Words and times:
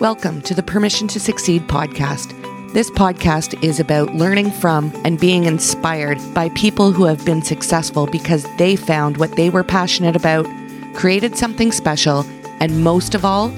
Welcome 0.00 0.42
to 0.42 0.54
the 0.54 0.62
Permission 0.62 1.08
to 1.08 1.18
Succeed 1.18 1.62
podcast. 1.62 2.32
This 2.72 2.88
podcast 2.88 3.60
is 3.64 3.80
about 3.80 4.14
learning 4.14 4.52
from 4.52 4.92
and 5.04 5.18
being 5.18 5.46
inspired 5.46 6.20
by 6.32 6.50
people 6.50 6.92
who 6.92 7.04
have 7.04 7.24
been 7.24 7.42
successful 7.42 8.06
because 8.06 8.46
they 8.58 8.76
found 8.76 9.16
what 9.16 9.34
they 9.34 9.50
were 9.50 9.64
passionate 9.64 10.14
about, 10.14 10.46
created 10.94 11.36
something 11.36 11.72
special, 11.72 12.24
and 12.60 12.84
most 12.84 13.16
of 13.16 13.24
all, 13.24 13.48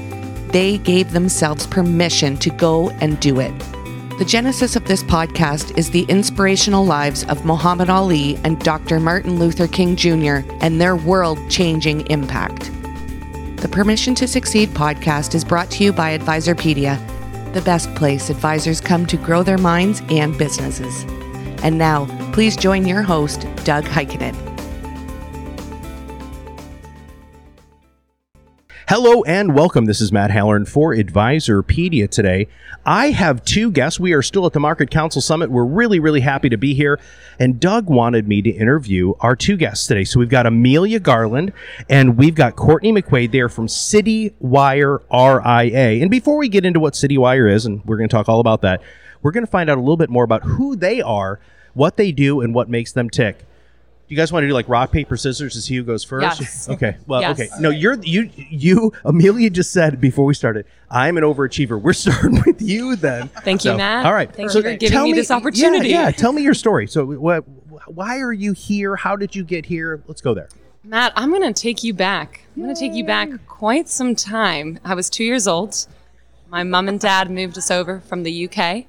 they 0.49 0.79
gave 0.79 1.13
themselves 1.13 1.67
permission 1.67 2.39
to 2.39 2.49
go 2.49 2.89
and 3.03 3.21
do 3.21 3.39
it. 3.39 3.53
The 4.19 4.25
genesis 4.27 4.77
of 4.77 4.87
this 4.87 5.03
podcast 5.03 5.77
is 5.77 5.91
the 5.91 6.05
inspirational 6.05 6.87
lives 6.87 7.23
of 7.25 7.45
Muhammad 7.45 7.91
Ali 7.91 8.37
and 8.45 8.59
Dr. 8.61 8.99
Martin 8.99 9.39
Luther 9.39 9.69
King 9.69 9.95
Jr. 9.95 10.39
and 10.63 10.81
their 10.81 10.97
world 10.97 11.39
changing 11.51 12.07
impact. 12.07 12.71
The 13.61 13.69
Permission 13.69 14.15
to 14.15 14.27
Succeed 14.27 14.71
podcast 14.71 15.35
is 15.35 15.45
brought 15.45 15.71
to 15.73 15.85
you 15.85 15.93
by 15.93 16.17
Advisorpedia, 16.17 16.99
the 17.53 17.61
best 17.61 17.95
place 17.95 18.31
advisors 18.31 18.81
come 18.81 19.05
to 19.05 19.19
grow 19.19 19.43
their 19.43 19.59
minds 19.59 20.01
and 20.09 20.37
businesses. 20.39 21.05
And 21.63 21.77
now, 21.77 22.07
please 22.33 22.57
join 22.57 22.87
your 22.87 23.03
host, 23.03 23.43
Doug 23.65 23.85
Heikkinen. 23.85 24.50
Hello 28.93 29.23
and 29.23 29.55
welcome. 29.55 29.85
This 29.85 30.01
is 30.01 30.11
Matt 30.11 30.33
Halloran 30.33 30.65
for 30.65 30.93
Advisorpedia 30.93 32.11
today. 32.11 32.49
I 32.85 33.11
have 33.11 33.45
two 33.45 33.71
guests. 33.71 34.01
We 34.01 34.13
are 34.15 34.21
still 34.21 34.45
at 34.47 34.53
the 34.53 34.59
MarketCounsel 34.59 35.23
Summit. 35.23 35.49
We're 35.49 35.65
really, 35.65 36.01
really 36.01 36.23
happy 36.23 36.49
to 36.49 36.57
be 36.57 36.75
here. 36.75 36.99
And 37.39 37.61
Doug 37.61 37.89
wanted 37.89 38.27
me 38.27 38.43
to 38.43 38.51
interview 38.51 39.15
our 39.21 39.37
two 39.37 39.57
guests 39.57 39.87
today. 39.87 40.03
So 40.03 40.19
we've 40.19 40.29
got 40.29 40.45
Amelia 40.45 40.99
Garland 40.99 41.53
and 41.89 42.19
we've 42.19 42.35
got 42.35 42.57
Courtney 42.57 42.93
McQuade. 42.93 43.31
They're 43.31 43.49
from 43.49 43.69
CityWire 43.69 44.99
RIA. 45.09 46.03
And 46.03 46.11
before 46.11 46.37
we 46.37 46.49
get 46.49 46.67
into 46.67 46.81
what 46.81 46.95
CityWire 46.95 47.49
is, 47.49 47.67
and 47.67 47.85
we're 47.85 47.97
going 47.97 48.09
to 48.09 48.13
talk 48.13 48.29
all 48.29 48.41
about 48.41 48.63
that, 48.63 48.83
we're 49.23 49.31
going 49.31 49.47
to 49.47 49.53
find 49.53 49.71
out 49.71 49.79
a 49.79 49.81
little 49.81 49.99
bit 49.99 50.11
more 50.11 50.25
about 50.25 50.43
who 50.43 50.75
they 50.75 51.01
are, 51.01 51.39
what 51.75 51.97
they 51.97 52.11
do, 52.11 52.41
and 52.41 52.53
what 52.57 52.69
makes 52.69 52.91
them 52.91 53.09
tick 53.09 53.47
you 54.11 54.17
guys 54.17 54.33
want 54.33 54.43
to 54.43 54.49
do 54.49 54.53
like 54.55 54.69
rock 54.69 54.91
paper 54.93 55.17
scissors 55.17 55.55
to 55.55 55.61
see 55.63 55.77
who 55.77 55.85
goes 55.85 56.05
first? 56.05 56.41
Yes. 56.41 56.69
Okay. 56.71 56.97
Well, 57.07 57.21
Yes. 57.21 57.41
okay. 57.41 57.49
No, 57.61 57.71
you're 57.71 57.99
you 58.03 58.31
you 58.35 58.93
Amelia 59.05 59.51
just 59.51 59.73
said 59.73 60.01
before 60.01 60.25
we 60.25 60.35
started, 60.35 60.67
I'm 60.91 61.17
an 61.17 61.23
overachiever. 61.25 61.81
We're 61.81 61.93
starting 62.05 62.43
with 62.45 62.61
you 62.61 62.97
then. 62.97 63.29
Thank 63.29 63.65
you, 63.65 63.77
Matt. 63.77 64.07
All 64.07 64.13
right. 64.13 64.33
Thank 64.33 64.51
So 64.51 64.59
you 64.59 64.65
for 64.65 64.77
giving 64.77 64.93
tell 64.93 65.05
me 65.05 65.13
this 65.13 65.31
opportunity. 65.31 65.89
Yeah, 65.91 66.07
yeah. 66.07 66.11
Tell 66.11 66.33
me 66.33 66.43
your 66.43 66.55
story. 66.55 66.87
So 66.87 67.05
what 67.07 67.45
why 67.87 68.19
are 68.21 68.33
you 68.33 68.53
here? 68.53 68.97
How 68.97 69.17
did 69.17 69.35
you 69.35 69.45
get 69.45 69.67
here? 69.67 70.03
Let's 70.07 70.21
go 70.21 70.35
there. 70.35 70.49
Matt, 70.83 71.13
I'm 71.15 71.29
going 71.31 71.43
to 71.43 71.53
take 71.53 71.85
you 71.85 71.93
back. 71.93 72.43
I'm 72.57 72.63
going 72.63 72.75
to 72.75 72.81
take 72.81 72.95
you 72.95 73.05
back 73.05 73.29
quite 73.47 73.89
some 73.89 74.15
time. 74.15 74.79
I 74.85 74.95
was 74.95 75.11
two 75.11 75.25
years 75.25 75.47
old. 75.47 75.87
My 76.49 76.63
mom 76.65 76.89
and 76.89 76.99
dad 76.99 77.31
moved 77.31 77.59
us 77.59 77.71
over 77.71 78.01
from 78.01 78.23
the 78.23 78.49
UK 78.49 78.87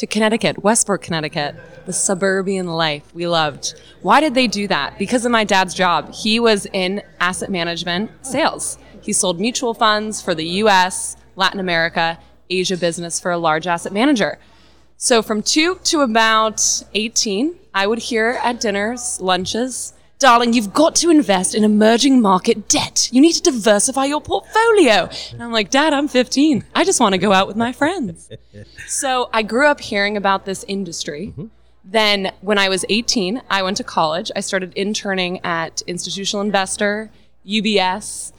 to 0.00 0.06
Connecticut, 0.06 0.64
Westport, 0.64 1.02
Connecticut, 1.02 1.54
the 1.84 1.92
suburban 1.92 2.66
life 2.66 3.14
we 3.14 3.26
loved. 3.26 3.78
Why 4.00 4.22
did 4.22 4.32
they 4.32 4.46
do 4.46 4.66
that? 4.66 4.98
Because 4.98 5.26
of 5.26 5.30
my 5.30 5.44
dad's 5.44 5.74
job. 5.74 6.14
He 6.14 6.40
was 6.40 6.64
in 6.72 7.02
asset 7.20 7.50
management 7.50 8.10
sales. 8.24 8.78
He 9.02 9.12
sold 9.12 9.38
mutual 9.38 9.74
funds 9.74 10.22
for 10.22 10.34
the 10.34 10.46
US, 10.64 11.18
Latin 11.36 11.60
America, 11.60 12.18
Asia 12.48 12.78
business 12.78 13.20
for 13.20 13.30
a 13.30 13.36
large 13.36 13.66
asset 13.66 13.92
manager. 13.92 14.38
So 14.96 15.20
from 15.20 15.42
two 15.42 15.78
to 15.84 16.00
about 16.00 16.82
18, 16.94 17.56
I 17.74 17.86
would 17.86 17.98
hear 17.98 18.40
at 18.42 18.58
dinners, 18.58 19.20
lunches, 19.20 19.92
darling, 20.20 20.52
you've 20.52 20.72
got 20.72 20.94
to 20.96 21.10
invest 21.10 21.54
in 21.54 21.64
emerging 21.64 22.20
market 22.20 22.68
debt. 22.68 23.08
You 23.10 23.20
need 23.20 23.32
to 23.32 23.42
diversify 23.42 24.04
your 24.04 24.20
portfolio. 24.20 25.08
And 25.32 25.42
I'm 25.42 25.50
like, 25.50 25.70
Dad, 25.70 25.92
I'm 25.92 26.06
15. 26.06 26.64
I 26.74 26.84
just 26.84 27.00
want 27.00 27.14
to 27.14 27.18
go 27.18 27.32
out 27.32 27.48
with 27.48 27.56
my 27.56 27.72
friends. 27.72 28.30
so 28.86 29.28
I 29.32 29.42
grew 29.42 29.66
up 29.66 29.80
hearing 29.80 30.16
about 30.16 30.44
this 30.44 30.64
industry. 30.68 31.28
Mm-hmm. 31.28 31.46
Then 31.84 32.32
when 32.42 32.58
I 32.58 32.68
was 32.68 32.84
18, 32.88 33.42
I 33.50 33.62
went 33.62 33.78
to 33.78 33.84
college. 33.84 34.30
I 34.36 34.40
started 34.40 34.74
interning 34.74 35.40
at 35.42 35.80
Institutional 35.86 36.42
Investor, 36.42 37.10
UBS, 37.44 38.32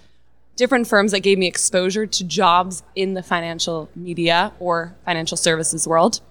different 0.56 0.88
firms 0.88 1.11
that 1.11 1.22
gave 1.22 1.39
me 1.39 1.47
exposure 1.47 2.06
to 2.06 2.23
jobs 2.23 2.83
in 2.95 3.16
the 3.16 3.23
financial 3.23 3.89
media 3.95 4.53
or 4.59 4.95
financial 5.03 5.35
services 5.35 5.88
world. 5.88 6.22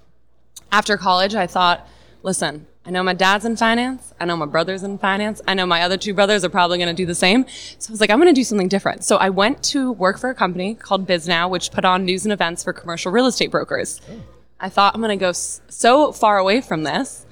After 0.70 0.96
college, 0.96 1.34
I 1.34 1.48
thought, 1.48 1.86
listen, 2.22 2.66
I 2.84 2.90
know 2.90 3.02
my 3.02 3.12
dad's 3.14 3.44
in 3.44 3.56
finance. 3.56 4.14
I 4.20 4.24
know 4.24 4.36
my 4.36 4.46
brother's 4.46 4.82
in 4.82 4.98
finance. 4.98 5.40
I 5.46 5.54
know 5.54 5.66
my 5.66 5.82
other 5.82 5.96
two 5.96 6.14
brothers 6.14 6.44
are 6.44 6.48
probably 6.48 6.78
going 6.78 6.88
to 6.88 6.94
do 6.94 7.06
the 7.06 7.14
same. 7.14 7.44
So 7.78 7.90
I 7.90 7.92
was 7.92 8.00
like, 8.00 8.10
I'm 8.10 8.18
going 8.18 8.34
to 8.34 8.38
do 8.38 8.44
something 8.44 8.68
different. 8.68 9.04
So 9.04 9.16
I 9.16 9.28
went 9.30 9.62
to 9.64 9.92
work 9.92 10.18
for 10.18 10.30
a 10.30 10.34
company 10.34 10.74
called 10.74 11.06
Bisnow, 11.06 11.50
which 11.50 11.70
put 11.70 11.84
on 11.84 12.04
news 12.04 12.24
and 12.24 12.32
events 12.32 12.64
for 12.64 12.72
commercial 12.72 13.12
real 13.12 13.26
estate 13.26 13.50
brokers. 13.50 14.00
I 14.58 14.68
thought 14.68 14.94
I'm 14.94 15.00
going 15.00 15.16
to 15.18 15.22
go 15.22 15.28
s- 15.30 15.60
so 15.68 16.12
far 16.12 16.38
away 16.38 16.60
from 16.62 16.82
this. 16.84 17.26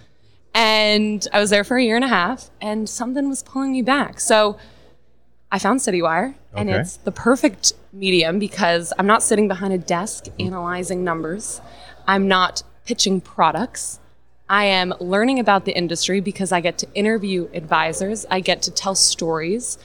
And 0.54 1.26
I 1.32 1.41
was 1.41 1.50
there 1.50 1.65
for 1.65 1.76
a 1.76 1.82
year 1.82 1.97
and 1.97 2.05
a 2.05 2.09
half, 2.09 2.50
and 2.60 2.88
something 2.88 3.28
was 3.28 3.43
pulling 3.43 3.72
me 3.72 3.82
back. 3.82 4.19
So 4.20 4.59
I 5.53 5.59
found 5.59 5.81
CityWire, 5.81 6.34
and 6.55 6.69
Okay. 6.70 6.81
it's 6.81 6.97
the 6.97 7.12
perfect 7.12 7.72
medium 7.93 8.38
because 8.38 8.93
I'm 8.99 9.06
not 9.06 9.22
sitting 9.22 9.47
behind 9.49 9.72
a 9.72 9.78
desk 9.78 10.26
analyzing 10.41 11.05
numbers. 11.05 11.60
I'm 12.06 12.28
not 12.28 12.62
pitching 12.87 13.20
products. 13.20 14.00
I 14.50 14.64
am 14.64 14.94
learning 15.00 15.38
about 15.38 15.64
the 15.64 15.76
industry 15.76 16.20
because 16.20 16.53
I 16.53 16.60
get 16.60 16.78
to 16.78 16.86
interview 16.94 17.48
advisors, 17.53 18.26
I 18.31 18.41
get 18.41 18.62
to 18.62 18.70
tell 18.70 18.94
stories. 18.94 19.78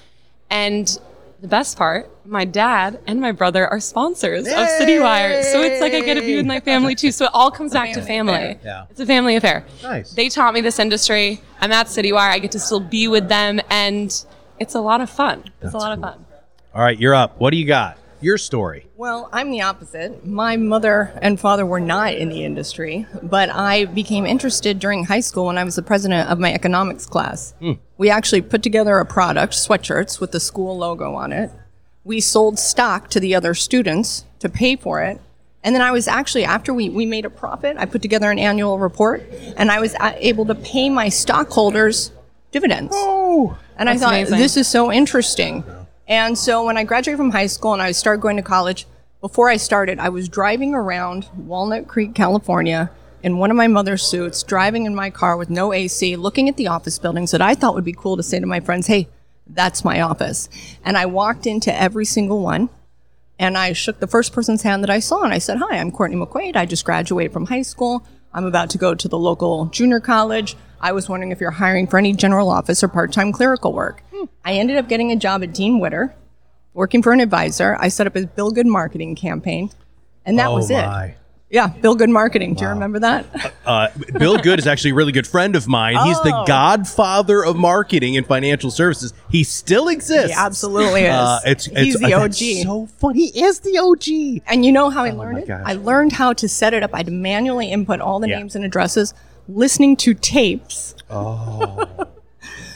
And 0.49 0.99
the 1.41 1.47
best 1.49 1.77
part, 1.77 2.09
my 2.25 2.45
dad 2.45 3.01
and 3.05 3.19
my 3.19 3.33
brother 3.33 3.67
are 3.67 3.81
sponsors 3.81 4.47
of 4.47 4.53
CityWire. 4.53 5.43
So 5.43 5.61
it's 5.61 5.81
like 5.81 5.91
I 5.91 5.99
get 5.99 6.13
to 6.13 6.21
be 6.21 6.37
with 6.37 6.45
my 6.45 6.61
family 6.61 6.95
too. 6.95 7.11
So 7.11 7.25
it 7.25 7.31
all 7.33 7.51
comes 7.51 7.73
back 7.73 7.93
to 7.93 8.01
family. 8.01 8.57
Yeah. 8.63 8.85
It's 8.89 9.01
a 9.01 9.05
family 9.05 9.35
affair. 9.35 9.65
Nice. 9.81 10.13
They 10.13 10.29
taught 10.29 10.53
me 10.53 10.61
this 10.61 10.79
industry. 10.79 11.41
I'm 11.59 11.73
at 11.73 11.87
CityWire. 11.87 12.29
I 12.29 12.39
get 12.39 12.51
to 12.53 12.59
still 12.59 12.79
be 12.79 13.09
with 13.09 13.27
them 13.27 13.59
and 13.69 14.25
it's 14.59 14.75
a 14.75 14.79
lot 14.79 15.01
of 15.01 15.09
fun. 15.09 15.43
It's 15.61 15.73
a 15.73 15.77
lot 15.77 15.91
of 15.91 15.99
fun. 15.99 16.25
All 16.73 16.81
right, 16.81 16.97
you're 16.97 17.13
up. 17.13 17.39
What 17.39 17.49
do 17.51 17.57
you 17.57 17.67
got? 17.67 17.97
Your 18.23 18.37
story. 18.37 18.87
Well, 18.95 19.27
I'm 19.33 19.51
the 19.51 19.63
opposite. 19.63 20.25
My 20.25 20.55
mother 20.55 21.11
and 21.21 21.37
father 21.37 21.65
were 21.65 21.81
not 21.81 22.13
in 22.13 22.29
the 22.29 22.45
industry, 22.45 23.05
but 23.21 23.49
I 23.49 23.83
became 23.83 24.25
interested 24.25 24.79
during 24.79 25.03
high 25.03 25.19
school 25.19 25.47
when 25.47 25.57
I 25.57 25.65
was 25.65 25.75
the 25.75 25.81
president 25.81 26.29
of 26.29 26.39
my 26.39 26.53
economics 26.53 27.05
class. 27.05 27.53
Hmm. 27.59 27.73
We 27.97 28.09
actually 28.09 28.41
put 28.41 28.63
together 28.63 28.97
a 28.99 29.05
product, 29.05 29.51
sweatshirts 29.51 30.21
with 30.21 30.31
the 30.31 30.39
school 30.39 30.77
logo 30.77 31.15
on 31.15 31.33
it. 31.33 31.51
We 32.05 32.21
sold 32.21 32.57
stock 32.59 33.09
to 33.09 33.19
the 33.19 33.35
other 33.35 33.53
students 33.53 34.23
to 34.39 34.47
pay 34.47 34.77
for 34.77 35.01
it. 35.01 35.19
And 35.61 35.75
then 35.75 35.81
I 35.81 35.91
was 35.91 36.07
actually, 36.07 36.45
after 36.45 36.73
we, 36.73 36.87
we 36.89 37.05
made 37.05 37.25
a 37.25 37.29
profit, 37.29 37.75
I 37.77 37.85
put 37.85 38.01
together 38.01 38.31
an 38.31 38.39
annual 38.39 38.79
report 38.79 39.21
and 39.57 39.69
I 39.69 39.81
was 39.81 39.95
uh, 39.95 40.13
able 40.15 40.45
to 40.45 40.55
pay 40.55 40.89
my 40.89 41.09
stockholders 41.09 42.13
dividends. 42.51 42.93
Oh. 42.95 43.57
And 43.75 43.89
I 43.89 43.97
thought, 43.97 44.13
amazing. 44.13 44.37
this 44.37 44.55
is 44.55 44.67
so 44.69 44.93
interesting. 44.93 45.65
And 46.07 46.37
so 46.37 46.65
when 46.65 46.77
I 46.77 46.83
graduated 46.83 47.17
from 47.17 47.31
high 47.31 47.47
school 47.47 47.73
and 47.73 47.81
I 47.81 47.91
started 47.91 48.21
going 48.21 48.37
to 48.37 48.43
college, 48.43 48.85
before 49.21 49.49
I 49.49 49.57
started, 49.57 49.99
I 49.99 50.09
was 50.09 50.27
driving 50.27 50.73
around 50.73 51.29
Walnut 51.35 51.87
Creek, 51.87 52.13
California 52.13 52.91
in 53.21 53.37
one 53.37 53.49
of 53.49 53.55
my 53.55 53.67
mother's 53.67 54.03
suits, 54.03 54.43
driving 54.43 54.85
in 54.85 54.93
my 54.93 55.09
car 55.09 55.37
with 55.37 55.49
no 55.49 55.71
AC, 55.71 56.17
looking 56.17 56.49
at 56.49 56.57
the 56.57 56.67
office 56.67 56.99
buildings 56.99 57.31
that 57.31 57.41
I 57.41 57.55
thought 57.55 57.73
would 57.73 57.85
be 57.85 57.93
cool 57.93 58.17
to 58.17 58.23
say 58.23 58.39
to 58.39 58.45
my 58.45 58.59
friends, 58.59 58.87
hey, 58.87 59.07
that's 59.47 59.85
my 59.85 60.01
office. 60.01 60.49
And 60.83 60.97
I 60.97 61.05
walked 61.05 61.47
into 61.47 61.73
every 61.73 62.05
single 62.05 62.41
one 62.41 62.69
and 63.39 63.57
I 63.57 63.73
shook 63.73 63.99
the 63.99 64.07
first 64.07 64.33
person's 64.33 64.61
hand 64.61 64.83
that 64.83 64.89
I 64.89 64.99
saw 64.99 65.23
and 65.23 65.33
I 65.33 65.37
said, 65.37 65.57
Hi, 65.57 65.77
I'm 65.77 65.91
Courtney 65.91 66.17
McQuade. 66.17 66.55
I 66.55 66.65
just 66.65 66.85
graduated 66.85 67.33
from 67.33 67.47
high 67.47 67.61
school. 67.61 68.05
I'm 68.33 68.45
about 68.45 68.69
to 68.71 68.77
go 68.77 68.95
to 68.95 69.07
the 69.07 69.17
local 69.17 69.67
junior 69.67 69.99
college. 69.99 70.55
I 70.81 70.91
was 70.91 71.07
wondering 71.07 71.31
if 71.31 71.39
you're 71.39 71.51
hiring 71.51 71.87
for 71.87 71.97
any 71.97 72.13
general 72.13 72.49
office 72.49 72.83
or 72.83 72.87
part 72.87 73.11
time 73.13 73.31
clerical 73.31 73.73
work. 73.73 74.03
I 74.43 74.53
ended 74.53 74.77
up 74.77 74.89
getting 74.89 75.11
a 75.11 75.15
job 75.15 75.43
at 75.43 75.53
Dean 75.53 75.79
Witter, 75.79 76.13
working 76.73 77.01
for 77.01 77.13
an 77.13 77.19
advisor. 77.19 77.77
I 77.79 77.87
set 77.87 78.07
up 78.07 78.15
a 78.15 78.25
Bill 78.25 78.51
Good 78.51 78.67
marketing 78.67 79.15
campaign, 79.15 79.69
and 80.25 80.37
that 80.39 80.47
oh 80.47 80.55
was 80.55 80.71
my. 80.71 81.05
it. 81.05 81.17
Yeah, 81.53 81.67
Bill 81.67 81.93
Good 81.93 82.09
marketing. 82.09 82.55
Do 82.55 82.63
you 82.63 82.69
remember 82.71 82.97
that? 82.99 83.53
Uh, 83.63 83.89
Bill 84.17 84.37
Good 84.39 84.57
is 84.57 84.65
actually 84.65 84.89
a 84.89 84.95
really 84.95 85.11
good 85.11 85.27
friend 85.27 85.55
of 85.55 85.67
mine. 85.67 85.95
He's 86.07 86.19
the 86.21 86.33
Oh. 86.35 86.45
godfather 86.47 87.45
of 87.45 87.55
marketing 87.55 88.17
and 88.17 88.25
financial 88.25 88.71
services. 88.71 89.13
He 89.29 89.43
still 89.43 89.87
exists. 89.87 90.29
He 90.31 90.33
absolutely 90.35 91.03
is. 91.03 91.11
Uh, 91.13 91.39
it's, 91.45 91.67
it's 91.67 91.79
He's 91.79 91.99
the 91.99 92.15
uh, 92.15 92.21
OG. 92.23 92.29
that's 92.31 92.63
so 92.63 92.87
funny. 92.97 93.27
He 93.27 93.43
is 93.43 93.59
the 93.59 93.77
OG. 93.77 94.41
And 94.51 94.65
you 94.65 94.71
know 94.71 94.89
how 94.89 95.03
I 95.03 95.11
Oh 95.11 95.15
learned 95.17 95.37
it? 95.37 95.47
gosh. 95.47 95.61
I 95.63 95.73
learned 95.73 96.13
how 96.13 96.33
to 96.33 96.49
set 96.49 96.73
it 96.73 96.81
up. 96.81 96.89
I'd 96.91 97.11
manually 97.11 97.71
input 97.71 98.01
all 98.01 98.19
the 98.19 98.27
Yeah. 98.29 98.39
names 98.39 98.55
and 98.55 98.65
addresses, 98.65 99.13
listening 99.47 99.95
to 99.97 100.15
tapes. 100.15 100.95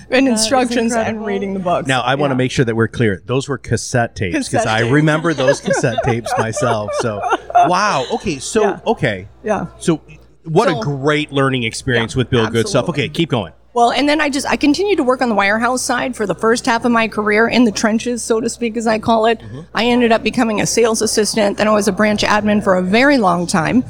And 0.09 0.27
instructions 0.27 0.93
and 0.93 1.25
reading 1.25 1.53
the 1.53 1.59
books. 1.59 1.87
Now 1.87 2.01
I 2.01 2.15
want 2.15 2.31
to 2.31 2.35
make 2.35 2.51
sure 2.51 2.63
that 2.65 2.75
we're 2.75 2.87
clear. 2.87 3.21
Those 3.25 3.49
were 3.49 3.57
cassette 3.57 4.15
tapes 4.15 4.33
because 4.33 4.49
Cassette 4.49 4.67
I 4.67 4.79
tapes. 4.81 4.91
remember 4.91 5.33
those 5.33 5.59
cassette 5.59 5.97
tapes 6.03 6.31
myself. 6.37 6.91
So, 6.99 7.19
wow. 7.67 8.05
Okay. 8.13 8.39
So, 8.39 8.61
Yeah. 8.61 8.79
okay. 8.87 9.27
Yeah. 9.43 9.67
So, 9.79 10.01
what 10.43 10.69
a 10.69 10.79
great 10.81 11.31
learning 11.31 11.63
experience 11.63 12.13
Yeah, 12.15 12.19
with 12.19 12.29
Bill 12.29 12.47
Good 12.49 12.67
stuff. 12.69 12.83
absolutely. 12.83 13.03
Okay, 13.05 13.13
keep 13.13 13.29
going. 13.29 13.53
Well, 13.73 13.91
and 13.91 14.09
then 14.09 14.21
I 14.21 14.29
just 14.29 14.47
I 14.47 14.55
continued 14.55 14.95
to 14.97 15.03
work 15.03 15.21
on 15.21 15.29
the 15.29 15.35
wirehouse 15.35 15.79
side 15.79 16.15
for 16.15 16.25
the 16.25 16.33
first 16.33 16.65
half 16.65 16.83
of 16.85 16.91
my 16.91 17.07
career 17.07 17.47
in 17.47 17.63
the 17.65 17.71
trenches, 17.71 18.23
so 18.23 18.39
to 18.41 18.49
speak, 18.49 18.75
as 18.75 18.87
I 18.87 18.97
call 18.97 19.25
it. 19.27 19.39
Mm-hmm. 19.39 19.59
I 19.75 19.85
ended 19.85 20.11
up 20.11 20.23
becoming 20.23 20.61
a 20.61 20.65
sales 20.65 21.01
assistant. 21.03 21.57
Then 21.57 21.67
I 21.67 21.71
was 21.71 21.87
a 21.87 21.91
branch 21.91 22.23
admin 22.23 22.63
for 22.63 22.75
a 22.75 22.81
very 22.81 23.17
long 23.19 23.45
time. 23.45 23.83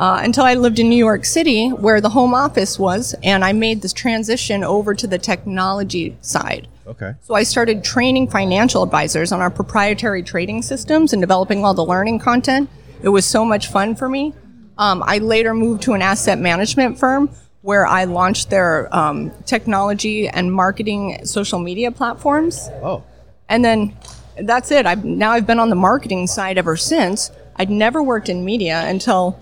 Uh, 0.00 0.18
until 0.22 0.44
I 0.44 0.54
lived 0.54 0.78
in 0.78 0.88
New 0.88 0.96
York 0.96 1.26
City, 1.26 1.68
where 1.68 2.00
the 2.00 2.08
home 2.08 2.32
office 2.32 2.78
was, 2.78 3.14
and 3.22 3.44
I 3.44 3.52
made 3.52 3.82
this 3.82 3.92
transition 3.92 4.64
over 4.64 4.94
to 4.94 5.06
the 5.06 5.18
technology 5.18 6.16
side. 6.22 6.68
Okay. 6.86 7.12
So 7.20 7.34
I 7.34 7.42
started 7.42 7.84
training 7.84 8.28
financial 8.28 8.82
advisors 8.82 9.30
on 9.30 9.42
our 9.42 9.50
proprietary 9.50 10.22
trading 10.22 10.62
systems 10.62 11.12
and 11.12 11.20
developing 11.20 11.66
all 11.66 11.74
the 11.74 11.84
learning 11.84 12.18
content. 12.20 12.70
It 13.02 13.10
was 13.10 13.26
so 13.26 13.44
much 13.44 13.66
fun 13.66 13.94
for 13.94 14.08
me. 14.08 14.32
Um, 14.78 15.02
I 15.04 15.18
later 15.18 15.52
moved 15.52 15.82
to 15.82 15.92
an 15.92 16.00
asset 16.00 16.38
management 16.38 16.98
firm 16.98 17.28
where 17.60 17.86
I 17.86 18.04
launched 18.04 18.48
their 18.48 18.88
um, 18.96 19.30
technology 19.44 20.28
and 20.28 20.50
marketing 20.50 21.26
social 21.26 21.58
media 21.58 21.90
platforms. 21.90 22.70
Oh. 22.82 23.04
And 23.50 23.62
then 23.62 23.94
that's 24.40 24.70
it. 24.70 24.86
I've 24.86 25.04
now 25.04 25.32
I've 25.32 25.46
been 25.46 25.58
on 25.58 25.68
the 25.68 25.76
marketing 25.76 26.26
side 26.26 26.56
ever 26.56 26.78
since. 26.78 27.30
I'd 27.56 27.68
never 27.68 28.02
worked 28.02 28.30
in 28.30 28.46
media 28.46 28.82
until 28.86 29.38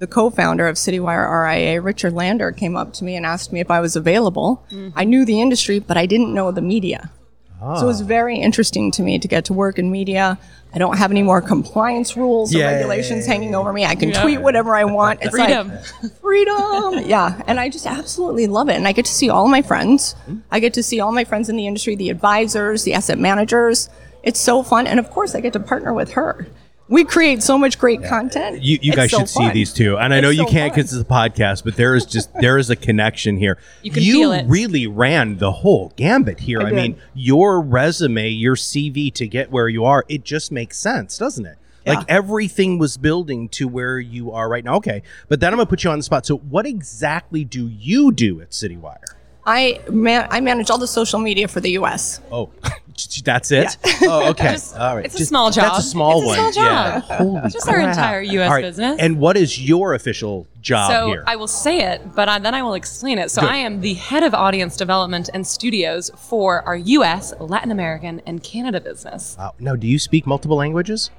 the 0.00 0.06
co-founder 0.06 0.66
of 0.66 0.76
CityWire 0.76 1.44
RIA, 1.44 1.80
Richard 1.80 2.14
Lander, 2.14 2.52
came 2.52 2.74
up 2.74 2.94
to 2.94 3.04
me 3.04 3.16
and 3.16 3.26
asked 3.26 3.52
me 3.52 3.60
if 3.60 3.70
I 3.70 3.80
was 3.80 3.96
available. 3.96 4.64
Mm-hmm. 4.70 4.98
I 4.98 5.04
knew 5.04 5.26
the 5.26 5.40
industry, 5.40 5.78
but 5.78 5.98
I 5.98 6.06
didn't 6.06 6.32
know 6.32 6.50
the 6.50 6.62
media. 6.62 7.12
So 7.60 7.82
it 7.82 7.86
was 7.86 8.00
ah. 8.00 8.06
very 8.06 8.38
interesting 8.38 8.90
to 8.92 9.02
me 9.02 9.18
to 9.18 9.28
get 9.28 9.44
to 9.44 9.52
work 9.52 9.78
in 9.78 9.90
media. 9.90 10.38
I 10.72 10.78
don't 10.78 10.96
have 10.96 11.10
any 11.10 11.22
more 11.22 11.42
compliance 11.42 12.16
rules 12.16 12.54
Yeah. 12.54 12.70
or 12.70 12.72
regulations 12.72 13.26
hanging 13.26 13.54
over 13.54 13.70
me. 13.70 13.84
I 13.84 13.94
can 13.94 14.12
tweet 14.12 14.40
whatever 14.40 14.74
I 14.74 14.84
want. 14.84 15.20
It's 15.22 15.30
Freedom. 15.30 15.68
like 15.68 16.12
freedom. 16.22 17.04
Yeah, 17.06 17.42
and 17.46 17.60
I 17.60 17.68
just 17.68 17.86
absolutely 17.86 18.46
love 18.46 18.70
it. 18.70 18.76
And 18.76 18.88
I 18.88 18.92
get 18.92 19.04
to 19.04 19.12
see 19.12 19.28
all 19.28 19.46
my 19.48 19.60
friends. 19.60 20.14
Mm-hmm. 20.22 20.38
I 20.50 20.60
get 20.60 20.72
to 20.74 20.82
see 20.82 21.00
all 21.00 21.12
my 21.12 21.24
friends 21.24 21.50
in 21.50 21.56
the 21.56 21.66
industry, 21.66 21.96
the 21.96 22.08
advisors, 22.08 22.84
the 22.84 22.94
asset 22.94 23.18
managers. 23.18 23.90
It's 24.22 24.40
so 24.40 24.62
fun, 24.62 24.86
and 24.86 24.98
of 24.98 25.10
course, 25.10 25.34
I 25.34 25.40
get 25.40 25.52
to 25.52 25.60
partner 25.60 25.92
with 25.92 26.12
her. 26.12 26.46
We 26.90 27.04
create 27.04 27.40
so 27.40 27.56
much 27.56 27.78
great 27.78 28.02
content. 28.02 28.62
You, 28.62 28.78
you 28.82 28.92
guys 28.92 29.12
so 29.12 29.18
should 29.18 29.28
see 29.28 29.48
these 29.50 29.72
two, 29.72 29.96
and 29.96 30.12
I 30.12 30.18
It's 30.18 30.24
know 30.24 30.30
you 30.30 30.44
so 30.44 30.50
can't 30.50 30.74
because 30.74 30.92
it's 30.92 31.00
a 31.00 31.04
podcast, 31.04 31.62
but 31.62 31.76
there 31.76 31.94
is 31.94 32.04
just 32.04 32.34
there 32.34 32.58
is 32.58 32.68
a 32.68 32.74
connection 32.76 33.36
here. 33.36 33.58
You 33.82 33.92
can 33.92 34.02
feel 34.02 34.32
it. 34.32 34.44
really 34.48 34.88
ran 34.88 35.38
the 35.38 35.52
whole 35.52 35.92
gambit 35.94 36.40
here. 36.40 36.60
I, 36.60 36.68
I 36.68 36.72
mean, 36.72 37.00
your 37.14 37.60
resume, 37.60 38.28
your 38.28 38.56
CV 38.56 39.14
to 39.14 39.28
get 39.28 39.52
where 39.52 39.68
you 39.68 39.84
are, 39.84 40.04
it 40.08 40.24
just 40.24 40.50
makes 40.50 40.78
sense, 40.78 41.16
doesn't 41.16 41.46
it? 41.46 41.58
Like 41.86 42.04
everything 42.08 42.78
was 42.78 42.96
building 42.96 43.48
to 43.50 43.68
where 43.68 43.98
you 43.98 44.32
are 44.32 44.48
right 44.48 44.64
now. 44.64 44.74
Okay, 44.76 45.02
but 45.28 45.40
then 45.40 45.52
I'm 45.52 45.58
gonna 45.58 45.66
put 45.66 45.84
you 45.84 45.90
on 45.90 45.98
the 45.98 46.02
spot. 46.02 46.26
So, 46.26 46.38
what 46.38 46.66
exactly 46.66 47.44
do 47.44 47.68
you 47.68 48.12
do 48.12 48.40
at 48.40 48.50
CityWire? 48.50 49.14
I 49.46 49.80
man, 49.90 50.26
I 50.30 50.40
manage 50.40 50.70
all 50.70 50.78
the 50.78 50.86
social 50.86 51.18
media 51.18 51.48
for 51.48 51.60
the 51.60 51.70
U.S. 51.72 52.20
Oh, 52.30 52.50
that's 53.24 53.50
it. 53.50 53.76
Oh, 54.02 54.30
okay. 54.30 54.52
Just- 54.52 54.76
All 54.76 54.96
right. 54.96 55.04
it's 55.04 55.20
a 55.20 55.26
small 55.26 55.50
job. 55.50 55.64
That's 55.64 55.76
job. 55.76 55.80
a 55.80 55.88
small 55.88 56.22
It's 56.22 56.24
a 56.24 56.42
one. 56.42 56.52
small 56.52 56.64
Yeah. 56.64 57.00
Holy 57.00 57.50
Just 57.50 57.68
our 57.68 57.78
entire 57.80 58.22
US 58.22 58.50
right. 58.50 58.62
business. 58.62 58.96
And 58.98 59.18
what 59.18 59.36
is 59.36 59.60
your 59.60 59.94
official 59.94 60.46
job 60.60 60.90
so 60.90 61.06
here? 61.08 61.24
I 61.26 61.36
will 61.36 61.46
say 61.46 61.80
it, 61.92 62.14
but 62.14 62.28
I, 62.28 62.38
then 62.38 62.54
I 62.54 62.62
will 62.62 62.74
explain 62.74 63.18
it. 63.18 63.30
So 63.30 63.42
Good. 63.42 63.50
I 63.50 63.56
am 63.58 63.80
the 63.82 63.94
head 63.94 64.22
of 64.22 64.34
audience 64.34 64.76
development 64.76 65.28
and 65.32 65.46
studios 65.46 66.10
for 66.16 66.62
our 66.62 66.76
U.S., 66.76 67.32
Latin 67.38 67.70
American, 67.70 68.20
and 68.26 68.42
Canada 68.42 68.80
business. 68.80 69.36
Wow. 69.38 69.54
Now, 69.60 69.76
do 69.76 69.86
you 69.86 69.98
speak 69.98 70.26
multiple 70.26 70.56
languages? 70.56 71.10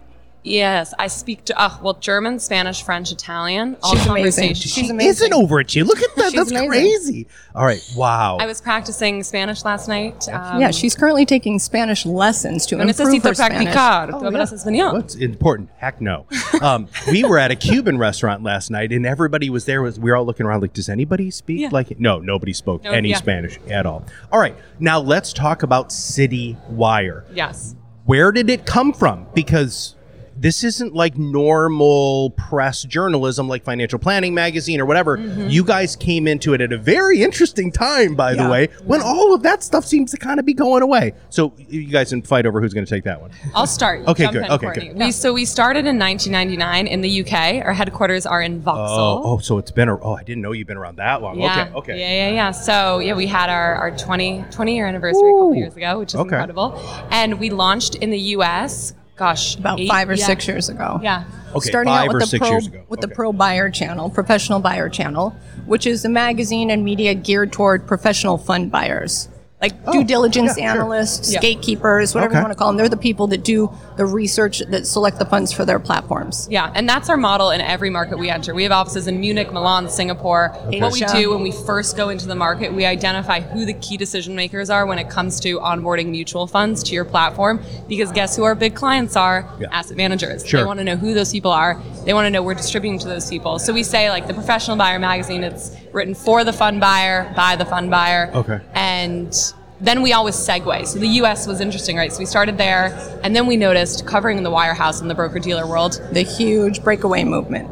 Yes, 0.43 0.93
I 0.97 1.05
speak 1.05 1.45
to 1.45 1.59
uh, 1.59 1.77
well 1.83 1.93
German, 1.93 2.39
Spanish, 2.39 2.81
French, 2.83 3.11
Italian. 3.11 3.77
All 3.83 3.91
She's 3.91 4.07
amazing. 4.07 4.15
conversations. 4.15 4.57
She's 4.59 4.73
she 4.85 4.89
amazing. 4.89 5.09
isn't 5.09 5.33
over 5.33 5.59
at 5.59 5.75
you. 5.75 5.83
Look 5.83 6.01
at 6.01 6.15
that. 6.15 6.31
She's 6.31 6.33
That's 6.33 6.51
amazing. 6.51 6.69
crazy. 6.69 7.27
All 7.53 7.63
right. 7.63 7.81
Wow. 7.95 8.37
I 8.39 8.47
was 8.47 8.59
practicing 8.59 9.21
Spanish 9.21 9.63
last 9.63 9.87
night. 9.87 10.27
Um, 10.29 10.59
yeah, 10.59 10.71
she's 10.71 10.95
currently 10.95 11.27
taking 11.27 11.59
Spanish 11.59 12.07
lessons 12.07 12.65
to 12.67 12.75
Yo 12.75 12.81
improve 12.81 13.07
necesito 13.07 13.23
her 13.23 13.33
Spanish. 13.35 13.67
practicar. 13.67 14.09
Oh, 14.13 14.19
¿Tú 14.19 14.23
hablas 14.31 14.51
español? 14.51 14.93
What's 14.93 15.13
important? 15.15 15.69
Heck 15.77 16.01
no. 16.01 16.25
Um, 16.61 16.87
we 17.11 17.23
were 17.23 17.37
at 17.37 17.51
a 17.51 17.55
Cuban 17.55 17.99
restaurant 17.99 18.41
last 18.41 18.71
night, 18.71 18.91
and 18.91 19.05
everybody 19.05 19.51
was 19.51 19.65
there. 19.65 19.83
Was 19.83 19.99
we 19.99 20.09
were 20.09 20.17
all 20.17 20.25
looking 20.25 20.47
around 20.47 20.61
like, 20.61 20.73
does 20.73 20.89
anybody 20.89 21.29
speak 21.29 21.59
Yeah. 21.61 21.69
like? 21.71 21.99
No, 21.99 22.17
nobody 22.19 22.53
spoke 22.53 22.83
No, 22.83 22.91
any 22.91 23.09
yeah. 23.09 23.17
Spanish 23.17 23.59
at 23.69 23.85
all. 23.85 24.03
All 24.31 24.39
right, 24.39 24.55
now 24.79 24.99
let's 24.99 25.33
talk 25.33 25.61
about 25.61 25.91
City 25.91 26.57
Wire. 26.69 27.25
Yes. 27.31 27.75
Where 28.05 28.31
did 28.31 28.49
it 28.49 28.65
come 28.65 28.91
from? 28.93 29.27
Because 29.35 29.95
this 30.41 30.63
isn't 30.63 30.95
like 30.95 31.17
normal 31.19 32.31
press 32.31 32.81
journalism 32.83 33.47
like 33.47 33.63
Financial 33.63 33.99
Planning 33.99 34.33
Magazine 34.33 34.81
or 34.81 34.85
whatever. 34.85 35.17
Mm-hmm. 35.17 35.49
You 35.49 35.63
guys 35.63 35.95
came 35.95 36.27
into 36.27 36.55
it 36.55 36.61
at 36.61 36.73
a 36.73 36.77
very 36.79 37.21
interesting 37.21 37.71
time, 37.71 38.15
by 38.15 38.33
the 38.33 38.49
way, 38.49 38.69
when 38.83 39.01
all 39.01 39.35
of 39.35 39.43
that 39.43 39.61
stuff 39.61 39.85
seems 39.85 40.09
to 40.11 40.17
kind 40.17 40.39
of 40.39 40.45
be 40.45 40.55
going 40.55 40.81
away. 40.81 41.13
So 41.29 41.53
you 41.57 41.83
guys 41.85 42.09
can 42.09 42.23
fight 42.23 42.47
over 42.47 42.59
who's 42.59 42.73
going 42.73 42.85
to 42.85 42.89
take 42.89 43.03
that 43.03 43.21
one. 43.21 43.31
I'll 43.53 43.67
start. 43.67 44.01
Okay, 44.11 44.23
Jump 44.23 44.33
good. 44.33 44.45
in, 44.45 44.51
Okay, 44.51 44.65
Courtney. 44.65 44.87
good. 44.89 44.97
We, 44.97 45.11
so 45.11 45.31
we 45.31 45.45
started 45.45 45.85
in 45.85 45.97
1999 45.99 46.87
in 46.87 47.01
the 47.01 47.21
UK. 47.21 47.63
Our 47.65 47.71
headquarters 47.71 48.25
are 48.25 48.41
in 48.41 48.59
Vauxhall. 48.61 49.21
Oh, 49.23 49.33
oh, 49.33 49.37
so 49.37 49.57
it's 49.59 49.71
been 49.71 49.87
a, 49.89 49.97
oh, 49.99 50.13
I 50.15 50.23
didn't 50.23 50.41
know 50.41 50.51
you've 50.53 50.67
been 50.67 50.75
around 50.77 50.97
that 50.97 51.21
long. 51.21 51.39
Yeah, 51.39 51.61
Okay, 51.67 51.75
okay. 51.93 51.99
Yeah, 51.99 52.29
yeah, 52.29 52.35
yeah. 52.35 52.51
So 52.51 52.97
yeah, 52.99 53.13
we 53.13 53.27
had 53.27 53.49
our, 53.49 53.75
our 53.75 53.91
20, 53.95 54.43
20 54.51 54.75
year 54.75 54.87
anniversary 54.87 55.29
a 55.29 55.33
couple 55.33 55.55
years 55.55 55.77
ago, 55.77 55.99
which 55.99 56.09
is 56.13 56.19
Okay. 56.19 56.35
incredible. 56.35 56.73
And 57.11 57.39
we 57.39 57.51
launched 57.51 57.95
in 57.95 58.09
the 58.09 58.19
US, 58.35 58.93
gosh, 59.21 59.55
about 59.55 59.79
eight- 59.79 59.87
five 59.87 60.09
or 60.09 60.15
yeah. 60.15 60.25
six 60.25 60.47
years 60.47 60.67
ago. 60.67 60.99
Yeah. 61.03 61.23
Okay, 61.53 61.69
starting 61.69 61.93
five 61.93 62.07
out 62.09 62.15
or 62.15 62.17
with 62.17 62.21
the 62.23 62.27
six 62.27 62.39
pro 62.39 62.49
years 62.49 62.67
ago. 62.67 62.81
with 62.89 62.99
Okay. 62.99 63.07
the 63.09 63.15
pro 63.15 63.31
buyer 63.31 63.69
channel, 63.69 64.09
professional 64.09 64.59
buyer 64.59 64.89
channel, 64.89 65.35
which 65.67 65.85
is 65.85 66.03
a 66.05 66.09
magazine 66.09 66.71
and 66.71 66.83
media 66.83 67.13
geared 67.13 67.51
toward 67.51 67.85
professional 67.85 68.37
fund 68.39 68.71
buyers. 68.71 69.27
Like 69.61 69.73
oh, 69.85 69.91
due 69.93 70.03
diligence 70.03 70.57
yeah, 70.57 70.73
sure. 70.73 70.81
analysts, 70.81 71.31
Yeah. 71.31 71.39
gatekeepers, 71.39 72.15
whatever 72.15 72.31
Okay. 72.31 72.39
you 72.39 72.43
want 72.43 72.53
to 72.53 72.57
call 72.57 72.69
them. 72.69 72.77
They're 72.77 72.89
the 72.89 72.97
people 72.97 73.27
that 73.27 73.43
do 73.43 73.71
the 73.95 74.05
research 74.07 74.59
that 74.69 74.87
select 74.87 75.19
the 75.19 75.25
funds 75.25 75.51
for 75.51 75.65
their 75.65 75.77
platforms. 75.77 76.47
Yeah, 76.49 76.71
and 76.73 76.89
that's 76.89 77.09
our 77.09 77.17
model 77.17 77.51
in 77.51 77.61
every 77.61 77.91
market 77.91 78.17
we 78.17 78.29
enter. 78.31 78.55
We 78.55 78.63
have 78.63 78.71
offices 78.71 79.05
in 79.07 79.19
Munich, 79.19 79.53
Milan, 79.53 79.87
Singapore. 79.87 80.49
What 80.79 80.93
we 80.93 81.01
do 81.01 81.29
when 81.31 81.43
we 81.43 81.51
first 81.51 81.95
go 81.95 82.09
into 82.09 82.25
the 82.25 82.33
market, 82.35 82.73
we 82.73 82.85
identify 82.85 83.39
who 83.41 83.65
the 83.65 83.73
key 83.75 83.97
decision 83.97 84.35
makers 84.35 84.71
are 84.71 84.87
when 84.87 84.97
it 84.97 85.09
comes 85.09 85.39
to 85.41 85.59
onboarding 85.59 86.07
mutual 86.07 86.47
funds 86.47 86.81
to 86.85 86.95
your 86.95 87.05
platform. 87.05 87.61
Because 87.87 88.11
guess 88.11 88.35
who 88.35 88.43
our 88.43 88.55
big 88.55 88.73
clients 88.73 89.15
are? 89.15 89.47
Yeah. 89.59 89.67
Asset 89.71 89.95
managers. 89.95 90.43
Sure. 90.43 90.61
They 90.61 90.65
want 90.65 90.79
to 90.79 90.83
know 90.83 90.95
who 90.95 91.13
those 91.13 91.31
people 91.31 91.51
are. 91.51 91.79
They 92.05 92.15
want 92.15 92.25
to 92.25 92.31
know 92.31 92.41
we're 92.41 92.55
distributing 92.55 92.97
to 92.99 93.07
those 93.07 93.29
people. 93.29 93.59
So 93.59 93.73
we 93.73 93.83
say 93.83 94.09
like 94.09 94.25
the 94.25 94.33
professional 94.33 94.75
buyer 94.75 94.97
magazine, 94.97 95.43
it's 95.43 95.75
written 95.91 96.15
for 96.15 96.43
the 96.43 96.53
fund 96.53 96.79
buyer, 96.79 97.31
by 97.35 97.55
the 97.55 97.65
fund 97.65 97.91
buyer. 97.91 98.31
Okay. 98.33 98.59
And 99.01 99.53
then 99.79 100.03
we 100.03 100.13
always 100.13 100.35
segue. 100.35 100.85
So 100.87 100.99
the 100.99 101.07
US 101.21 101.47
was 101.47 101.59
interesting, 101.59 101.97
right? 101.97 102.13
So 102.13 102.19
we 102.19 102.25
started 102.25 102.57
there, 102.57 102.85
and 103.23 103.35
then 103.35 103.47
we 103.47 103.57
noticed 103.57 104.05
covering 104.05 104.43
the 104.43 104.51
wirehouse 104.51 105.01
in 105.01 105.07
the 105.07 105.15
broker 105.15 105.39
dealer 105.39 105.65
world, 105.65 105.99
The 106.11 106.21
huge 106.21 106.83
breakaway 106.83 107.23
movement, 107.23 107.67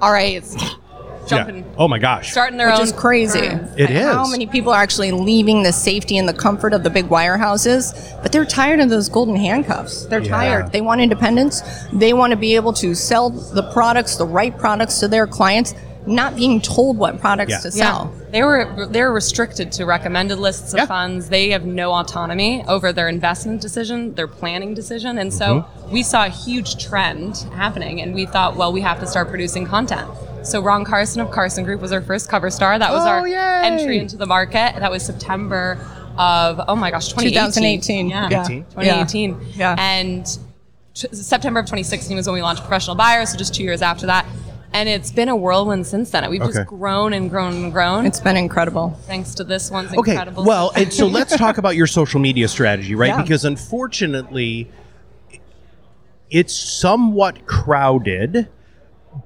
RAs 0.00 0.56
Yeah. 0.58 0.68
jumping, 1.26 1.64
Oh 1.76 1.88
my 1.88 1.98
gosh. 1.98 2.32
starting 2.32 2.56
their 2.56 2.68
which 2.68 2.78
own. 2.78 2.84
is 2.84 2.92
crazy. 2.92 3.38
It 3.40 3.90
And 3.90 3.98
How 3.98 4.24
is. 4.24 4.30
many 4.30 4.46
people 4.46 4.72
are 4.72 4.82
actually 4.82 5.12
leaving 5.12 5.62
the 5.62 5.72
safety 5.74 6.16
and 6.16 6.26
the 6.26 6.32
comfort 6.32 6.72
of 6.72 6.82
the 6.84 6.90
big 6.90 7.08
wirehouses, 7.10 7.92
but 8.22 8.32
they're 8.32 8.46
tired 8.46 8.80
of 8.80 8.88
those 8.88 9.10
golden 9.10 9.36
handcuffs. 9.36 10.06
They're 10.06 10.20
Yeah. 10.22 10.30
tired. 10.38 10.72
They 10.72 10.80
want 10.80 11.02
independence. 11.02 11.62
They 11.92 12.14
want 12.14 12.30
to 12.30 12.36
be 12.36 12.54
able 12.56 12.72
to 12.84 12.94
sell 12.94 13.28
the 13.28 13.62
products, 13.74 14.16
the 14.16 14.26
right 14.26 14.56
products 14.56 15.00
to 15.00 15.06
their 15.08 15.26
clients, 15.26 15.74
not 16.06 16.34
being 16.36 16.60
told 16.60 16.98
what 16.98 17.20
products 17.20 17.50
Yeah. 17.50 17.58
to 17.58 17.68
Yeah, 17.68 17.84
sell. 17.84 18.12
they 18.32 18.42
were 18.42 18.86
they 18.90 19.02
were 19.02 19.12
restricted 19.12 19.70
to 19.72 19.84
recommended 19.86 20.38
lists 20.38 20.72
of 20.72 20.80
Yeah. 20.80 20.86
funds. 20.86 21.28
They 21.28 21.50
have 21.50 21.64
no 21.64 21.92
autonomy 21.92 22.64
over 22.66 22.92
their 22.92 23.08
investment 23.08 23.60
decision, 23.60 24.14
their 24.14 24.26
planning 24.26 24.74
decision, 24.74 25.18
and 25.18 25.32
so 25.32 25.46
Mm-hmm. 25.60 25.92
we 25.92 26.02
saw 26.02 26.24
a 26.26 26.28
huge 26.28 26.84
trend 26.84 27.44
happening, 27.54 28.00
and 28.00 28.14
we 28.14 28.26
thought, 28.26 28.56
well, 28.56 28.72
we 28.72 28.80
have 28.80 28.98
to 29.00 29.06
start 29.06 29.28
producing 29.28 29.66
content. 29.66 30.08
So 30.42 30.60
Ron 30.60 30.84
Carson 30.84 31.20
of 31.20 31.30
Carson 31.30 31.62
Group 31.64 31.80
was 31.80 31.92
our 31.92 32.00
first 32.02 32.28
cover 32.28 32.50
star. 32.50 32.76
That 32.78 32.92
was 32.92 33.04
Oh, 33.04 33.08
our 33.08 33.28
yay. 33.28 33.60
entry 33.62 33.98
into 33.98 34.16
the 34.16 34.26
market. 34.26 34.74
That 34.80 34.90
was 34.90 35.04
September 35.04 35.78
of 36.18 36.60
oh 36.68 36.74
my 36.74 36.90
gosh, 36.90 37.08
2018. 37.08 37.52
2018. 37.52 38.08
Yeah, 38.10 38.28
Yeah. 38.28 38.42
2018. 38.44 39.36
Yeah. 39.54 39.76
And 39.78 40.26
t- 40.94 41.08
September 41.12 41.60
of 41.60 41.66
2016 41.66 42.16
was 42.16 42.26
when 42.26 42.34
we 42.34 42.42
launched 42.42 42.62
Professional 42.62 42.96
Buyers, 42.96 43.30
so 43.30 43.38
just 43.38 43.54
two 43.54 43.62
years 43.62 43.82
after 43.82 44.06
that. 44.06 44.26
And 44.74 44.88
it's 44.88 45.10
been 45.10 45.28
a 45.28 45.36
whirlwind 45.36 45.86
since 45.86 46.10
then. 46.10 46.28
We've 46.30 46.40
Okay. 46.40 46.52
just 46.52 46.66
grown 46.66 47.12
and 47.12 47.28
grown 47.28 47.52
and 47.64 47.72
grown 47.72 48.06
It's 48.06 48.20
been 48.20 48.36
incredible. 48.36 48.98
thanks 49.06 49.34
to 49.34 49.44
this 49.44 49.70
one's 49.70 49.92
Okay. 49.92 50.12
incredible. 50.12 50.44
Well, 50.44 50.72
and 50.74 50.92
so 50.92 51.06
let's 51.06 51.36
talk 51.36 51.58
about 51.58 51.76
your 51.76 51.86
social 51.86 52.20
media 52.20 52.48
strategy, 52.48 52.94
right? 52.94 53.08
Yeah. 53.12 53.22
Because 53.22 53.44
unfortunately, 53.44 54.70
it's 56.30 56.54
somewhat 56.54 57.46
crowded, 57.46 58.48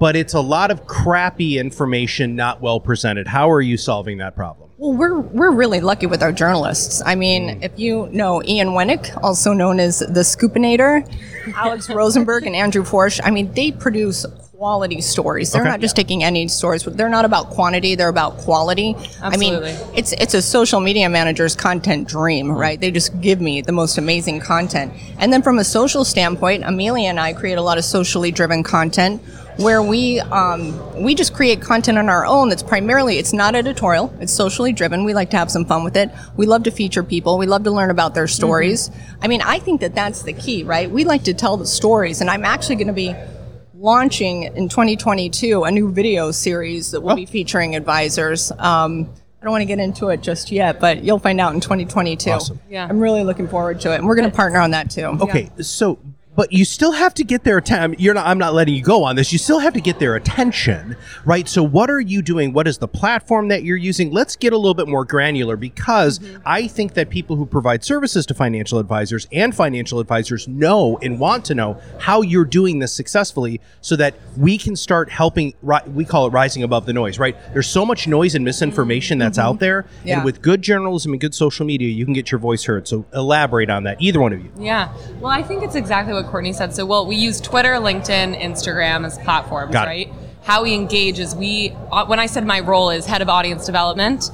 but 0.01 0.17
it's 0.17 0.35
a 0.35 0.41
lot 0.41 0.73
of 0.73 0.87
crappy 0.87 1.59
information 1.59 2.35
not 2.35 2.61
well 2.61 2.81
presented. 2.81 3.29
How 3.29 3.49
are 3.51 3.61
you 3.61 3.77
solving 3.77 4.19
that 4.19 4.35
problem? 4.35 4.71
Well, 4.79 4.93
we're 4.93 5.21
we're 5.21 5.53
really 5.53 5.81
lucky 5.81 6.07
with 6.07 6.23
our 6.23 6.33
journalists. 6.33 7.01
I 7.07 7.15
mean, 7.15 7.57
hmm. 7.57 7.63
if 7.63 7.79
you 7.79 8.09
know 8.13 8.43
Ian 8.43 8.69
Wenik, 8.71 9.17
also 9.23 9.53
known 9.53 9.79
as 9.81 10.01
the 10.01 10.21
Scoopinator, 10.21 11.09
Alex 11.55 11.89
Rosenberg, 11.95 12.47
and 12.47 12.57
Andrew 12.57 12.83
Foerch, 12.83 13.21
I 13.25 13.31
mean, 13.31 13.53
they 13.53 13.71
produce 13.71 14.27
quality 14.57 15.03
stories. 15.03 15.53
They're 15.53 15.61
Okay. 15.61 15.69
not 15.71 15.81
just 15.81 15.95
taking 15.95 16.25
any 16.25 16.49
stories. 16.49 16.83
They're 16.83 17.11
not 17.11 17.27
about 17.27 17.51
quantity. 17.51 17.95
They're 17.95 18.09
about 18.09 18.39
quality. 18.39 18.97
Absolutely. 19.23 19.71
I 19.73 19.73
mean, 19.75 19.79
it's 19.95 20.13
it's 20.13 20.33
a 20.33 20.41
social 20.41 20.81
media 20.81 21.11
manager's 21.11 21.55
content 21.55 22.09
dream, 22.09 22.51
right? 22.51 22.81
They 22.81 22.91
just 22.91 23.21
give 23.21 23.39
me 23.39 23.61
the 23.61 23.73
most 23.73 23.99
amazing 23.99 24.41
content. 24.41 24.95
And 25.19 25.31
then 25.31 25.43
from 25.43 25.59
a 25.59 25.65
social 25.65 26.07
standpoint, 26.07 26.65
Amelia 26.65 27.11
and 27.11 27.21
I 27.21 27.35
create 27.35 27.59
a 27.59 27.61
lot 27.61 27.77
of 27.77 27.85
socially 27.85 28.31
driven 28.31 28.63
content 28.63 29.21
where 29.59 29.83
we 29.83 30.21
um, 30.21 30.75
we 31.03 31.15
just 31.15 31.35
create 31.35 31.61
content 31.61 31.99
on 31.99 32.09
our 32.09 32.25
own 32.25 32.49
that's 32.49 32.63
primarily 32.63 33.19
it's 33.19 33.33
not 33.33 33.55
editorial 33.55 34.13
it's 34.21 34.33
socially 34.33 34.71
driven 34.71 35.03
we 35.05 35.15
like 35.15 35.31
to 35.31 35.37
have 35.39 35.51
some 35.51 35.65
fun 35.65 35.83
with 35.83 35.97
it 35.97 36.11
we 36.37 36.45
love 36.45 36.63
to 36.63 36.71
feature 36.71 37.03
people 37.03 37.39
we 37.39 37.47
love 37.47 37.65
to 37.65 37.71
learn 37.71 37.89
about 37.89 38.15
their 38.15 38.27
stories 38.27 38.91
i 39.23 39.27
mean 39.27 39.41
i 39.41 39.59
think 39.59 39.81
that 39.81 39.95
that's 39.95 40.25
the 40.25 40.35
key 40.35 40.63
right 40.63 40.91
we 40.91 41.05
like 41.05 41.23
to 41.25 41.33
tell 41.33 41.57
the 41.57 41.65
stories 41.65 42.21
and 42.21 42.29
i'm 42.29 42.45
actually 42.45 42.75
going 42.75 42.87
to 42.87 42.93
be 42.93 43.15
launching 43.79 44.45
in 44.45 44.69
2022 44.69 45.65
a 45.65 45.71
new 45.71 45.91
video 45.93 46.31
series 46.31 46.91
that 46.93 47.01
will 47.03 47.13
Oh. 47.13 47.17
be 47.17 47.27
featuring 47.27 47.77
advisors 47.77 48.51
um, 48.59 49.09
I 49.41 49.45
don't 49.45 49.53
want 49.53 49.63
to 49.63 49.67
get 49.67 49.79
into 49.79 50.09
it 50.09 50.23
just 50.23 50.51
yet, 50.51 50.81
but 50.81 51.05
you'll 51.05 51.21
find 51.21 51.41
out 51.41 51.55
in 51.55 51.61
2022. 51.61 52.31
Awesome. 52.31 52.59
Yeah. 52.69 52.85
I'm 52.89 52.99
really 52.99 53.23
looking 53.23 53.47
forward 53.47 53.81
to 53.83 53.93
it, 53.93 53.97
and 53.97 54.07
we're 54.07 54.17
going 54.17 54.29
to 54.29 54.35
partner 54.35 54.59
on 54.59 54.73
that 54.73 54.91
too. 54.91 55.05
Okay, 55.05 55.51
so 55.61 55.99
but 56.37 56.53
you 56.53 56.65
still 56.65 56.93
have 56.93 57.15
to 57.15 57.25
get 57.25 57.43
their 57.43 57.59
attention. 57.59 57.97
You're 57.99 58.15
not. 58.15 58.27
I'm 58.27 58.39
not 58.39 58.55
letting 58.55 58.75
you 58.75 58.83
go 58.83 59.03
on 59.03 59.17
this. 59.17 59.33
You 59.33 59.39
still 59.39 59.59
have 59.59 59.73
to 59.75 59.81
get 59.81 59.99
their 59.99 60.15
attention, 60.17 60.97
right? 61.25 61.49
So 61.49 61.63
what 61.63 61.91
are 61.91 62.01
you 62.01 62.23
doing? 62.23 62.53
What 62.53 62.69
is 62.69 62.79
the 62.79 62.89
platform 62.89 63.49
that 63.49 63.65
you're 63.65 63.77
using? 63.77 64.13
Let's 64.13 64.37
get 64.37 64.53
a 64.53 64.57
little 64.57 64.75
bit 64.75 64.87
more 64.87 65.05
granular 65.05 65.57
because 65.57 66.19
mm-hmm. 66.19 66.43
I 66.45 66.69
think 66.69 66.95
that 66.95 67.11
people 67.11 67.37
who 67.37 67.47
provide 67.47 67.83
services 67.83 68.27
to 68.27 68.35
financial 68.35 68.79
advisors 68.79 69.27
and 69.33 69.55
financial 69.55 69.99
advisors 69.99 70.47
know 70.47 70.99
and 71.03 71.19
want 71.19 71.45
to 71.47 71.55
know 71.55 71.81
how 71.99 72.21
you're 72.23 72.45
doing 72.45 72.79
this 72.79 72.95
successfully, 72.95 73.61
so 73.81 73.97
that 73.97 74.15
we 74.37 74.59
can 74.59 74.77
start 74.77 75.11
helping. 75.11 75.55
We 75.87 76.05
call 76.05 76.27
it 76.27 76.31
rising 76.31 76.63
above 76.63 76.87
the 76.87 76.93
noise, 76.93 77.19
right? 77.19 77.37
There's 77.53 77.69
so 77.69 77.87
much 77.87 78.07
noise 78.07 78.35
and 78.35 78.45
misinformation 78.45 79.19
that's 79.19 79.39
mm-hmm. 79.39 79.49
out 79.49 79.59
there, 79.61 79.87
Yeah. 80.05 80.17
and 80.17 80.25
with 80.25 80.43
good 80.43 80.61
journalism 80.61 81.13
and 81.13 81.21
good 81.21 81.35
social 81.35 81.65
media, 81.65 81.89
you 81.89 82.05
can 82.05 82.15
get 82.15 82.31
your 82.31 82.39
voice 82.39 82.65
heard. 82.65 82.87
So 82.87 83.07
elaborate 83.15 83.71
on 83.71 83.85
that, 83.85 84.01
either 84.01 84.21
one 84.21 84.33
of 84.33 84.45
you. 84.45 84.51
Yeah. 84.59 84.93
Well, 85.21 85.33
I 85.33 85.43
think 85.43 85.63
it's 85.63 85.75
exactly 85.75 86.13
what 86.13 86.26
Courtney 86.27 86.53
said. 86.53 86.75
So, 86.75 86.85
well, 86.87 87.07
we 87.07 87.17
use 87.17 87.41
Twitter, 87.41 87.75
LinkedIn, 87.75 88.41
Instagram 88.41 89.07
as 89.07 89.19
platforms, 89.19 89.73
Got 89.73 89.87
it. 89.87 89.91
right? 89.91 90.13
How 90.45 90.63
we 90.63 90.75
engage 90.75 91.19
is 91.19 91.35
we, 91.35 91.71
uh, 91.91 92.07
when 92.07 92.21
I 92.21 92.27
said 92.27 92.47
my 92.47 92.61
role 92.61 92.91
is 92.91 93.07
head 93.07 93.23
of 93.23 93.29
audience 93.29 93.67
development, 93.67 94.31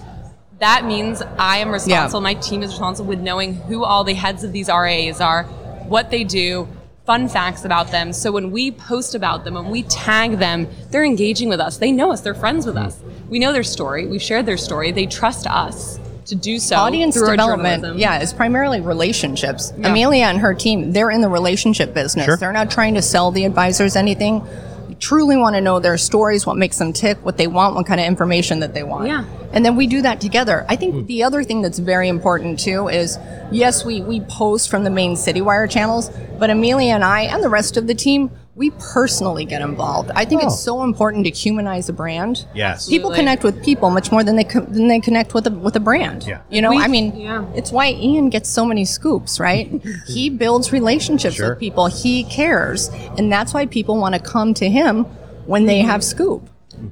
that 0.59 0.85
means 0.85 1.23
I 1.39 1.59
am 1.59 1.71
responsible, 1.71 2.21
my 2.21 2.35
team 2.35 2.63
is 2.63 2.71
responsible 2.71 3.09
with 3.09 3.21
knowing 3.21 3.55
who 3.55 3.85
all 3.85 4.05
the 4.05 4.15
heads 4.15 4.45
of 4.45 4.53
these 4.53 4.69
RAs 4.69 5.21
are, 5.21 5.45
what 5.89 6.11
they 6.11 6.23
do, 6.23 6.69
fun 7.05 7.29
facts 7.29 7.65
about 7.65 7.91
them. 7.91 8.13
So 8.13 8.31
when 8.31 8.51
we 8.51 8.71
post 8.71 9.15
about 9.15 9.45
them, 9.45 9.55
when 9.55 9.71
we 9.71 9.83
tag 9.85 10.39
them, 10.39 10.69
they're 10.91 11.05
engaging 11.05 11.49
with 11.49 11.61
us. 11.61 11.79
They 11.79 11.91
know 11.91 12.13
us, 12.13 12.21
they're 12.21 12.35
friends 12.35 12.65
with 12.67 12.77
us. 12.77 13.01
We 13.29 13.39
know 13.39 13.53
their 13.53 13.65
story, 13.65 14.07
we've 14.07 14.23
shared 14.23 14.47
their 14.47 14.57
story, 14.57 14.93
they 14.93 15.07
trust 15.07 15.47
us 15.47 15.99
to 16.27 16.35
do 16.35 16.59
so. 16.59 16.77
audience 16.77 17.17
through 17.17 17.31
development 17.31 17.83
journalism. 17.83 17.99
yeah 17.99 18.21
is 18.21 18.33
primarily 18.33 18.81
relationships 18.81 19.73
Yeah. 19.79 19.89
amelia 19.91 20.25
and 20.25 20.39
her 20.39 20.55
team 20.55 20.93
they're 20.93 21.11
in 21.11 21.21
the 21.21 21.29
relationship 21.29 21.95
business 21.95 22.25
Sure. 22.27 22.37
they're 22.37 22.53
not 22.53 22.71
trying 22.71 22.95
to 22.95 23.03
sell 23.03 23.31
the 23.31 23.45
advisors 23.45 23.97
anything 23.97 24.45
they 24.89 24.95
truly 24.95 25.37
want 25.37 25.55
to 25.57 25.61
know 25.61 25.81
their 25.81 25.99
stories 25.99 26.47
what 26.47 26.57
makes 26.57 26.79
them 26.79 26.93
tick 26.93 27.19
what 27.25 27.37
they 27.37 27.47
want 27.47 27.75
what 27.75 27.87
kind 27.87 28.01
of 28.01 28.07
information 28.07 28.61
that 28.61 28.75
they 28.75 28.83
want 28.83 29.07
Yeah. 29.07 29.25
and 29.53 29.65
then 29.65 29.75
we 29.77 29.87
do 29.87 30.03
that 30.03 30.21
together 30.21 30.65
i 30.69 30.77
think 30.77 30.95
hmm. 30.95 31.07
the 31.07 31.23
other 31.25 31.43
thing 31.43 31.63
that's 31.63 31.79
very 31.79 32.09
important 32.09 32.59
too 32.59 32.89
is 32.89 33.19
yes 33.51 33.85
we, 33.85 34.01
we 34.03 34.21
post 34.21 34.71
from 34.71 34.85
the 34.85 34.91
main 34.91 35.15
citywire 35.15 35.69
channels 35.71 36.11
but 36.39 36.51
amelia 36.51 36.95
and 36.95 37.05
i 37.05 37.23
and 37.23 37.43
the 37.43 37.49
rest 37.49 37.77
of 37.77 37.87
the 37.87 37.95
team 37.95 38.31
we 38.55 38.71
personally 38.93 39.45
get 39.47 39.63
involved 39.63 40.11
i 40.15 40.25
think 40.27 40.43
Oh. 40.43 40.47
it's 40.47 40.61
so 40.61 40.83
important 40.83 41.25
to 41.25 41.31
humanize 41.31 41.89
a 41.89 41.93
brand 41.93 42.45
Yes. 42.55 42.87
people 42.89 43.11
connect 43.11 43.45
with 43.45 43.65
people 43.65 43.89
much 43.91 44.13
more 44.13 44.23
than 44.23 44.37
they 44.37 44.45
co- 44.45 44.61
than 44.61 44.89
they 44.89 45.01
connect 45.01 45.33
with 45.33 45.47
a 45.47 45.51
with 45.51 45.75
a 45.77 45.81
brand 45.81 46.25
Yeah. 46.27 46.41
you 46.51 46.61
know 46.61 46.71
We- 46.71 46.79
i 46.79 46.87
mean 46.89 47.17
yeah. 47.17 47.45
it's 47.55 47.73
why 47.73 47.91
Ian 47.93 48.29
gets 48.29 48.49
so 48.51 48.65
many 48.67 48.85
scoops, 48.85 49.41
right? 49.41 49.71
he 50.07 50.29
builds 50.29 50.73
relationships 50.73 51.37
Sure. 51.37 51.51
with 51.51 51.59
people. 51.61 51.87
He 51.87 52.25
cares. 52.25 52.91
And 53.19 53.31
that's 53.33 53.55
why 53.55 53.67
people 53.67 53.97
want 53.99 54.15
to 54.15 54.21
come 54.21 54.55
to 54.55 54.69
him 54.69 55.05
when 55.47 55.67
they 55.67 55.81
have 55.81 56.03
scoop. 56.05 56.49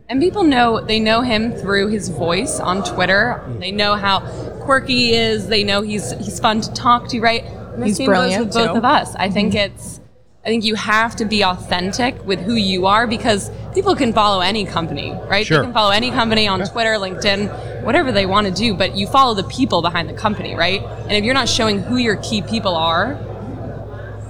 And 0.08 0.20
people 0.20 0.44
know 0.44 0.80
they 0.80 1.00
know 1.00 1.20
him 1.22 1.52
through 1.52 1.88
his 1.88 2.08
voice 2.08 2.60
on 2.60 2.82
Twitter. 2.84 3.42
They 3.58 3.72
know 3.72 3.94
how 3.94 4.20
quirky 4.64 4.94
he 4.94 5.14
is. 5.14 5.48
They 5.48 5.64
know 5.64 5.82
he's 5.82 6.12
he's 6.12 6.38
fun 6.40 6.60
to 6.62 6.72
talk 6.72 7.08
to, 7.08 7.20
right? 7.20 7.44
And 7.74 7.84
He's 7.84 7.98
brilliant, 7.98 8.46
goes 8.46 8.54
with 8.56 8.64
both 8.66 8.72
too. 8.72 8.78
of 8.78 8.84
us. 8.84 9.14
I 9.16 9.28
think 9.30 9.54
mm-hmm. 9.54 9.72
it's 9.74 9.99
I 10.42 10.48
think 10.48 10.64
you 10.64 10.74
have 10.74 11.16
to 11.16 11.26
be 11.26 11.44
authentic 11.44 12.24
with 12.24 12.40
who 12.40 12.54
you 12.54 12.86
are 12.86 13.06
because 13.06 13.50
people 13.74 13.94
can 13.94 14.14
follow 14.14 14.40
any 14.40 14.64
company, 14.64 15.12
right? 15.28 15.46
Sure. 15.46 15.58
They 15.58 15.64
can 15.64 15.74
follow 15.74 15.90
any 15.90 16.10
company 16.10 16.48
on 16.48 16.60
Twitter, 16.60 16.92
LinkedIn, 16.92 17.84
whatever 17.84 18.10
they 18.10 18.24
want 18.24 18.46
to 18.46 18.52
do, 18.52 18.72
but 18.72 18.96
you 18.96 19.06
follow 19.06 19.34
the 19.34 19.44
people 19.44 19.82
behind 19.82 20.08
the 20.08 20.14
company, 20.14 20.54
right? 20.54 20.82
And 20.82 21.12
if 21.12 21.24
you're 21.24 21.34
not 21.34 21.48
showing 21.48 21.80
who 21.80 21.98
your 21.98 22.16
key 22.16 22.40
people 22.40 22.74
are, 22.74 23.18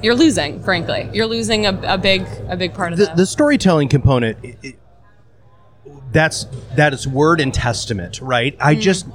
you're 0.02 0.16
losing, 0.16 0.62
frankly. 0.64 1.08
You're 1.12 1.26
losing 1.26 1.66
a, 1.66 1.80
a 1.84 1.98
big 1.98 2.26
a 2.48 2.56
big 2.56 2.74
part 2.74 2.92
of 2.92 2.98
the, 2.98 3.06
the, 3.06 3.14
the 3.16 3.26
storytelling 3.26 3.88
component 3.88 4.38
i 4.44 4.56
i 4.64 4.74
that's 6.12 6.46
that 6.74 6.92
is 6.92 7.06
word 7.06 7.40
and 7.40 7.54
testament 7.54 8.20
right 8.20 8.56
i 8.58 8.74
hmm. 8.74 8.80
just 8.80 9.06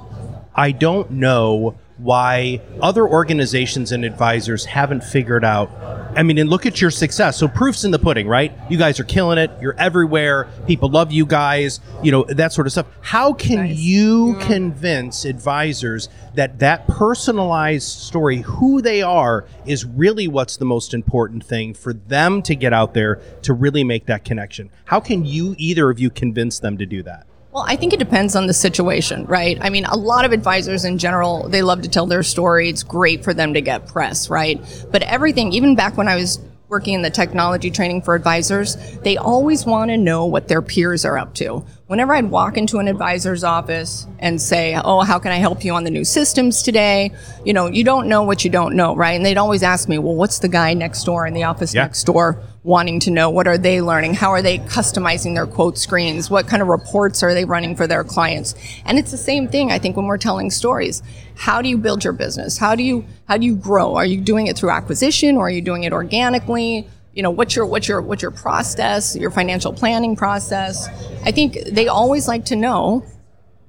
i 0.54 0.72
don't 0.72 1.10
know 1.10 1.76
why 1.98 2.60
other 2.80 3.06
organizations 3.06 3.92
and 3.92 4.04
advisors 4.04 4.64
haven't 4.66 5.02
figured 5.02 5.44
out 5.44 5.70
i 6.16 6.22
mean 6.22 6.38
and 6.38 6.50
look 6.50 6.66
at 6.66 6.80
your 6.80 6.90
success. 6.90 7.36
So 7.36 7.48
proofs 7.48 7.84
in 7.84 7.90
the 7.90 7.98
pudding 7.98 8.26
right? 8.26 8.52
You 8.68 8.78
guys 8.78 8.98
are 9.00 9.04
killing 9.04 9.38
it. 9.38 9.50
You're 9.60 9.74
everywhere. 9.78 10.48
People 10.66 10.88
love 10.88 11.12
you 11.12 11.26
guys 11.26 11.80
you 12.02 12.12
know 12.12 12.24
that 12.24 12.52
sort 12.52 12.66
of 12.66 12.72
stuff. 12.72 12.86
How 13.00 13.32
can 13.32 13.66
you 13.68 14.34
mm-hmm. 14.34 14.46
convince 14.46 15.24
advisors 15.24 16.08
that 16.34 16.58
that 16.58 16.86
personalized 16.86 17.88
story 17.88 18.38
who 18.38 18.82
they 18.82 19.02
are 19.02 19.46
is 19.64 19.84
really 19.84 20.28
what's 20.28 20.56
the 20.56 20.64
most 20.64 20.94
important 20.94 21.44
thing 21.44 21.74
for 21.74 21.92
them 21.92 22.42
to 22.42 22.54
get 22.54 22.72
out 22.72 22.94
there 22.94 23.20
to 23.42 23.52
really 23.52 23.84
make 23.84 24.06
that 24.06 24.24
connection? 24.24 24.70
How 24.86 25.00
can 25.00 25.24
you 25.24 25.54
either 25.58 25.90
of 25.90 25.98
you 25.98 26.10
convince 26.10 26.58
them 26.58 26.78
to 26.78 26.86
do 26.86 27.02
that 27.02 27.26
Well, 27.56 27.64
I 27.66 27.76
think 27.76 27.94
it 27.94 27.98
depends 27.98 28.36
on 28.36 28.48
the 28.48 28.52
situation, 28.52 29.24
right? 29.24 29.56
I 29.62 29.70
mean, 29.70 29.86
a 29.86 29.96
lot 29.96 30.26
of 30.26 30.32
advisors 30.32 30.84
in 30.84 30.98
general, 30.98 31.48
they 31.48 31.62
love 31.62 31.80
to 31.80 31.88
tell 31.88 32.04
their 32.04 32.22
story. 32.22 32.68
It's 32.68 32.82
great 32.82 33.24
for 33.24 33.32
them 33.32 33.54
to 33.54 33.62
get 33.62 33.86
press, 33.86 34.28
right? 34.28 34.60
But 34.92 35.00
everything, 35.04 35.54
even 35.54 35.74
back 35.74 35.96
when 35.96 36.06
I 36.06 36.16
was 36.16 36.38
working 36.68 36.92
in 36.92 37.00
the 37.00 37.08
technology 37.08 37.70
training 37.70 38.02
for 38.02 38.14
advisors, 38.14 38.76
they 38.98 39.16
always 39.16 39.64
want 39.64 39.90
to 39.90 39.96
know 39.96 40.26
what 40.26 40.48
their 40.48 40.60
peers 40.60 41.06
are 41.06 41.16
up 41.16 41.32
to. 41.36 41.64
Whenever 41.86 42.14
I'd 42.14 42.32
walk 42.32 42.56
into 42.56 42.78
an 42.78 42.88
advisor's 42.88 43.44
office 43.44 44.08
and 44.18 44.42
say, 44.42 44.76
Oh, 44.84 45.02
how 45.02 45.20
can 45.20 45.30
I 45.30 45.36
help 45.36 45.64
you 45.64 45.72
on 45.72 45.84
the 45.84 45.90
new 45.90 46.04
systems 46.04 46.60
today? 46.60 47.12
You 47.44 47.52
know, 47.52 47.68
you 47.68 47.84
don't 47.84 48.08
know 48.08 48.24
what 48.24 48.44
you 48.44 48.50
don't 48.50 48.74
know, 48.74 48.96
right? 48.96 49.12
And 49.12 49.24
they'd 49.24 49.36
always 49.36 49.62
ask 49.62 49.88
me, 49.88 49.96
Well, 49.98 50.16
what's 50.16 50.40
the 50.40 50.48
guy 50.48 50.74
next 50.74 51.04
door 51.04 51.28
in 51.28 51.34
the 51.34 51.44
office 51.44 51.72
Yeah. 51.72 51.82
next 51.82 52.02
door 52.02 52.42
wanting 52.64 52.98
to 53.00 53.12
know? 53.12 53.30
What 53.30 53.46
are 53.46 53.56
they 53.56 53.80
learning? 53.80 54.14
How 54.14 54.30
are 54.30 54.42
they 54.42 54.58
customizing 54.58 55.36
their 55.36 55.46
quote 55.46 55.78
screens? 55.78 56.28
What 56.28 56.48
kind 56.48 56.60
of 56.60 56.66
reports 56.66 57.22
are 57.22 57.34
they 57.34 57.44
running 57.44 57.76
for 57.76 57.86
their 57.86 58.02
clients? 58.02 58.56
And 58.84 58.98
it's 58.98 59.12
the 59.12 59.16
same 59.16 59.46
thing, 59.46 59.70
I 59.70 59.78
think, 59.78 59.96
when 59.96 60.06
we're 60.06 60.18
telling 60.18 60.50
stories. 60.50 61.04
How 61.36 61.62
do 61.62 61.68
you 61.68 61.78
build 61.78 62.02
your 62.02 62.14
business? 62.14 62.58
How 62.58 62.74
do 62.74 62.82
you 62.82 63.04
how 63.28 63.36
do 63.36 63.46
you 63.46 63.54
grow? 63.54 63.94
Are 63.94 64.04
you 64.06 64.20
doing 64.20 64.48
it 64.48 64.56
through 64.58 64.70
acquisition 64.70 65.36
or 65.36 65.46
are 65.46 65.50
you 65.50 65.62
doing 65.62 65.84
it 65.84 65.92
organically? 65.92 66.88
You 67.16 67.22
know, 67.22 67.30
what's 67.30 67.56
your 67.56 67.64
what's 67.64 67.88
your 67.88 68.02
what's 68.02 68.20
your 68.20 68.30
process, 68.30 69.16
your 69.16 69.30
financial 69.30 69.72
planning 69.72 70.16
process? 70.16 70.86
I 71.24 71.32
think 71.32 71.56
they 71.72 71.88
always 71.88 72.28
like 72.28 72.44
to 72.46 72.56
know 72.56 73.06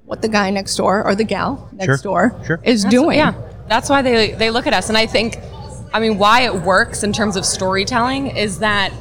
what 0.04 0.20
the 0.20 0.28
guy 0.28 0.50
next 0.50 0.76
door 0.76 1.02
or 1.02 1.14
the 1.14 1.24
gal 1.24 1.66
next 1.72 1.86
Sure. 2.02 2.28
door 2.28 2.42
Sure. 2.46 2.60
is 2.62 2.82
That's- 2.84 3.00
doing. 3.00 3.16
Yeah, 3.16 3.32
that's 3.66 3.88
why 3.88 4.02
they 4.02 4.32
they 4.32 4.50
look 4.50 4.66
at 4.66 4.74
us, 4.74 4.90
and 4.90 4.98
I 4.98 5.06
think, 5.06 5.38
I 5.94 5.98
mean, 5.98 6.18
why 6.18 6.42
it 6.42 6.60
works 6.62 7.02
in 7.02 7.10
terms 7.14 7.36
of 7.36 7.46
storytelling 7.46 8.26
is 8.36 8.58
that 8.58 8.92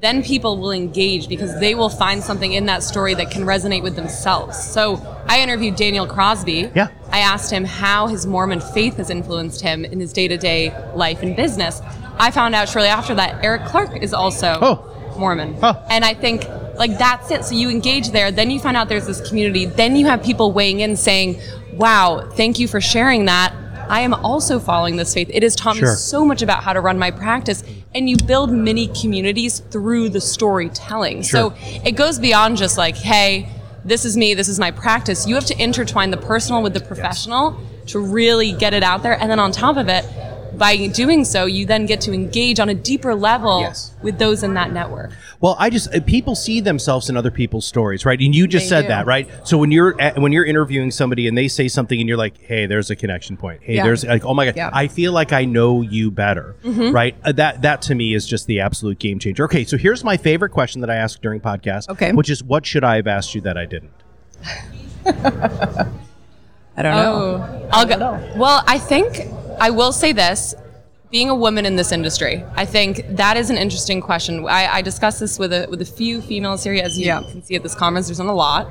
then 0.00 0.22
people 0.22 0.56
will 0.56 0.70
engage 0.72 1.28
because 1.28 1.58
they 1.60 1.74
will 1.74 1.90
find 1.90 2.22
something 2.22 2.52
in 2.54 2.66
that 2.66 2.82
story 2.82 3.12
that 3.14 3.30
can 3.30 3.42
resonate 3.42 3.82
with 3.82 3.96
themselves. 3.96 4.58
So 4.58 4.96
I 5.28 5.40
interviewed 5.42 5.76
Daniel 5.76 6.06
Crosby. 6.06 6.70
Yeah. 6.74 6.88
I 7.10 7.18
asked 7.18 7.50
him 7.50 7.64
how 7.64 8.06
his 8.06 8.26
Mormon 8.26 8.60
faith 8.60 8.96
has 8.96 9.10
influenced 9.10 9.60
him 9.60 9.84
in 9.84 10.00
his 10.00 10.12
day 10.12 10.26
to 10.28 10.38
day 10.38 10.74
life 10.94 11.22
and 11.22 11.36
business. 11.36 11.82
I 12.18 12.30
found 12.30 12.54
out 12.54 12.68
shortly 12.68 12.88
after 12.88 13.14
that 13.16 13.44
Eric 13.44 13.64
Clarke 13.66 14.02
is 14.02 14.14
also 14.14 14.58
Oh. 14.62 15.14
Mormon. 15.18 15.54
Huh. 15.60 15.74
And 15.90 16.02
I 16.04 16.14
think 16.14 16.48
like 16.76 16.96
that's 16.96 17.30
it. 17.30 17.44
So 17.44 17.54
you 17.54 17.68
engage 17.68 18.10
there, 18.10 18.30
then 18.30 18.50
you 18.50 18.58
find 18.58 18.76
out 18.78 18.88
there's 18.88 19.06
this 19.06 19.26
community, 19.28 19.66
then 19.66 19.96
you 19.96 20.06
have 20.06 20.22
people 20.22 20.52
weighing 20.52 20.80
in 20.80 20.96
saying, 20.96 21.38
Wow, 21.74 22.26
thank 22.34 22.58
you 22.58 22.66
for 22.68 22.80
sharing 22.80 23.26
that. 23.26 23.52
I 23.90 24.00
am 24.00 24.14
also 24.14 24.58
following 24.60 24.96
this 24.96 25.12
faith. 25.12 25.28
It 25.32 25.42
has 25.42 25.54
taught 25.56 25.76
Sure. 25.76 25.90
me 25.90 25.96
so 25.96 26.24
much 26.24 26.42
about 26.42 26.62
how 26.62 26.72
to 26.72 26.80
run 26.80 26.98
my 26.98 27.10
practice. 27.10 27.64
And 27.94 28.08
you 28.08 28.16
build 28.16 28.52
mini 28.52 28.86
communities 28.88 29.58
through 29.58 30.10
the 30.10 30.20
storytelling. 30.20 31.22
Sure. 31.22 31.50
So 31.50 31.56
it 31.84 31.92
goes 31.92 32.18
beyond 32.18 32.56
just 32.56 32.78
like, 32.78 32.96
hey, 32.96 33.48
this 33.84 34.04
is 34.04 34.16
me, 34.16 34.34
this 34.34 34.48
is 34.48 34.60
my 34.60 34.70
practice. 34.70 35.26
You 35.26 35.34
have 35.34 35.46
to 35.46 35.60
intertwine 35.60 36.10
the 36.10 36.16
personal 36.16 36.62
with 36.62 36.74
the 36.74 36.80
professional 36.80 37.58
to 37.86 37.98
really 37.98 38.52
get 38.52 38.74
it 38.74 38.82
out 38.82 39.02
there. 39.02 39.20
And 39.20 39.30
then 39.30 39.40
on 39.40 39.50
top 39.50 39.76
of 39.76 39.88
it, 39.88 40.04
by 40.60 40.86
doing 40.88 41.24
so, 41.24 41.46
you 41.46 41.64
then 41.66 41.86
get 41.86 42.00
to 42.02 42.12
engage 42.12 42.60
on 42.60 42.68
a 42.68 42.74
deeper 42.74 43.14
level 43.14 43.62
Yes. 43.62 43.92
with 44.02 44.18
those 44.18 44.42
in 44.44 44.54
that 44.54 44.72
network. 44.72 45.10
Well, 45.40 45.56
I 45.58 45.70
just 45.70 45.92
uh, 45.94 46.00
people 46.00 46.34
see 46.36 46.60
themselves 46.60 47.08
in 47.08 47.16
other 47.16 47.30
people's 47.30 47.66
stories, 47.66 48.04
right? 48.04 48.20
And 48.20 48.34
you 48.34 48.46
just 48.46 48.66
They 48.66 48.68
said 48.68 48.82
do. 48.82 48.88
that, 48.88 49.06
right? 49.06 49.26
So 49.42 49.56
when 49.56 49.72
you're 49.72 49.98
at, 50.00 50.18
when 50.18 50.32
you're 50.32 50.44
interviewing 50.44 50.90
somebody 50.90 51.26
and 51.26 51.36
they 51.36 51.48
say 51.48 51.66
something 51.66 51.98
and 51.98 52.06
you're 52.06 52.18
like, 52.18 52.38
"Hey, 52.42 52.66
there's 52.66 52.90
a 52.90 52.94
connection 52.96 53.38
point." 53.38 53.60
Hey, 53.62 53.76
Yeah. 53.76 53.84
there's 53.84 54.04
like, 54.04 54.24
"Oh 54.26 54.34
my 54.34 54.44
god, 54.44 54.54
Yeah. 54.56 54.66
Mm-hmm. 54.66 54.76
I 54.76 54.88
feel 54.88 55.12
like 55.12 55.32
I 55.32 55.46
know 55.46 55.80
you 55.80 56.10
better." 56.10 56.54
Right? 56.64 57.16
Uh, 57.24 57.32
that 57.32 57.62
that 57.62 57.80
to 57.82 57.94
me 57.94 58.12
is 58.14 58.26
just 58.26 58.46
the 58.46 58.60
absolute 58.60 58.98
game 58.98 59.18
changer. 59.18 59.44
Okay, 59.44 59.64
so 59.64 59.78
here's 59.78 60.04
my 60.04 60.18
favorite 60.18 60.50
question 60.50 60.82
that 60.82 60.90
I 60.90 60.96
ask 60.96 61.20
during 61.22 61.40
podcasts, 61.40 61.88
Okay. 61.88 62.12
which 62.12 62.28
is 62.28 62.44
what 62.44 62.66
should 62.66 62.84
I 62.84 62.96
have 62.96 63.06
asked 63.06 63.34
you 63.34 63.40
that 63.40 63.56
I 63.56 63.64
didn't? 63.64 63.92
I 66.76 66.82
don't 66.82 66.94
know. 66.96 67.46
Oh, 67.62 67.68
I'll 67.72 67.86
go. 67.86 67.98
Well, 68.36 68.62
I 68.66 68.78
think 68.78 69.26
I 69.60 69.70
will 69.70 69.92
say 69.92 70.12
this: 70.12 70.54
being 71.10 71.28
a 71.28 71.34
woman 71.34 71.66
in 71.66 71.76
this 71.76 71.92
industry, 71.92 72.42
I 72.56 72.64
think 72.64 73.04
that 73.10 73.36
is 73.36 73.50
an 73.50 73.56
interesting 73.56 74.00
question. 74.00 74.46
I, 74.48 74.76
I 74.76 74.82
discussed 74.82 75.20
this 75.20 75.38
with 75.38 75.52
a 75.52 75.66
with 75.70 75.80
a 75.82 75.84
few 75.84 76.20
females 76.20 76.64
here, 76.64 76.74
as 76.82 76.98
you 76.98 77.06
Yeah. 77.06 77.22
can 77.30 77.42
see 77.42 77.54
at 77.56 77.62
this 77.62 77.74
conference. 77.74 78.06
There's 78.08 78.18
not 78.18 78.28
a 78.28 78.32
lot, 78.32 78.68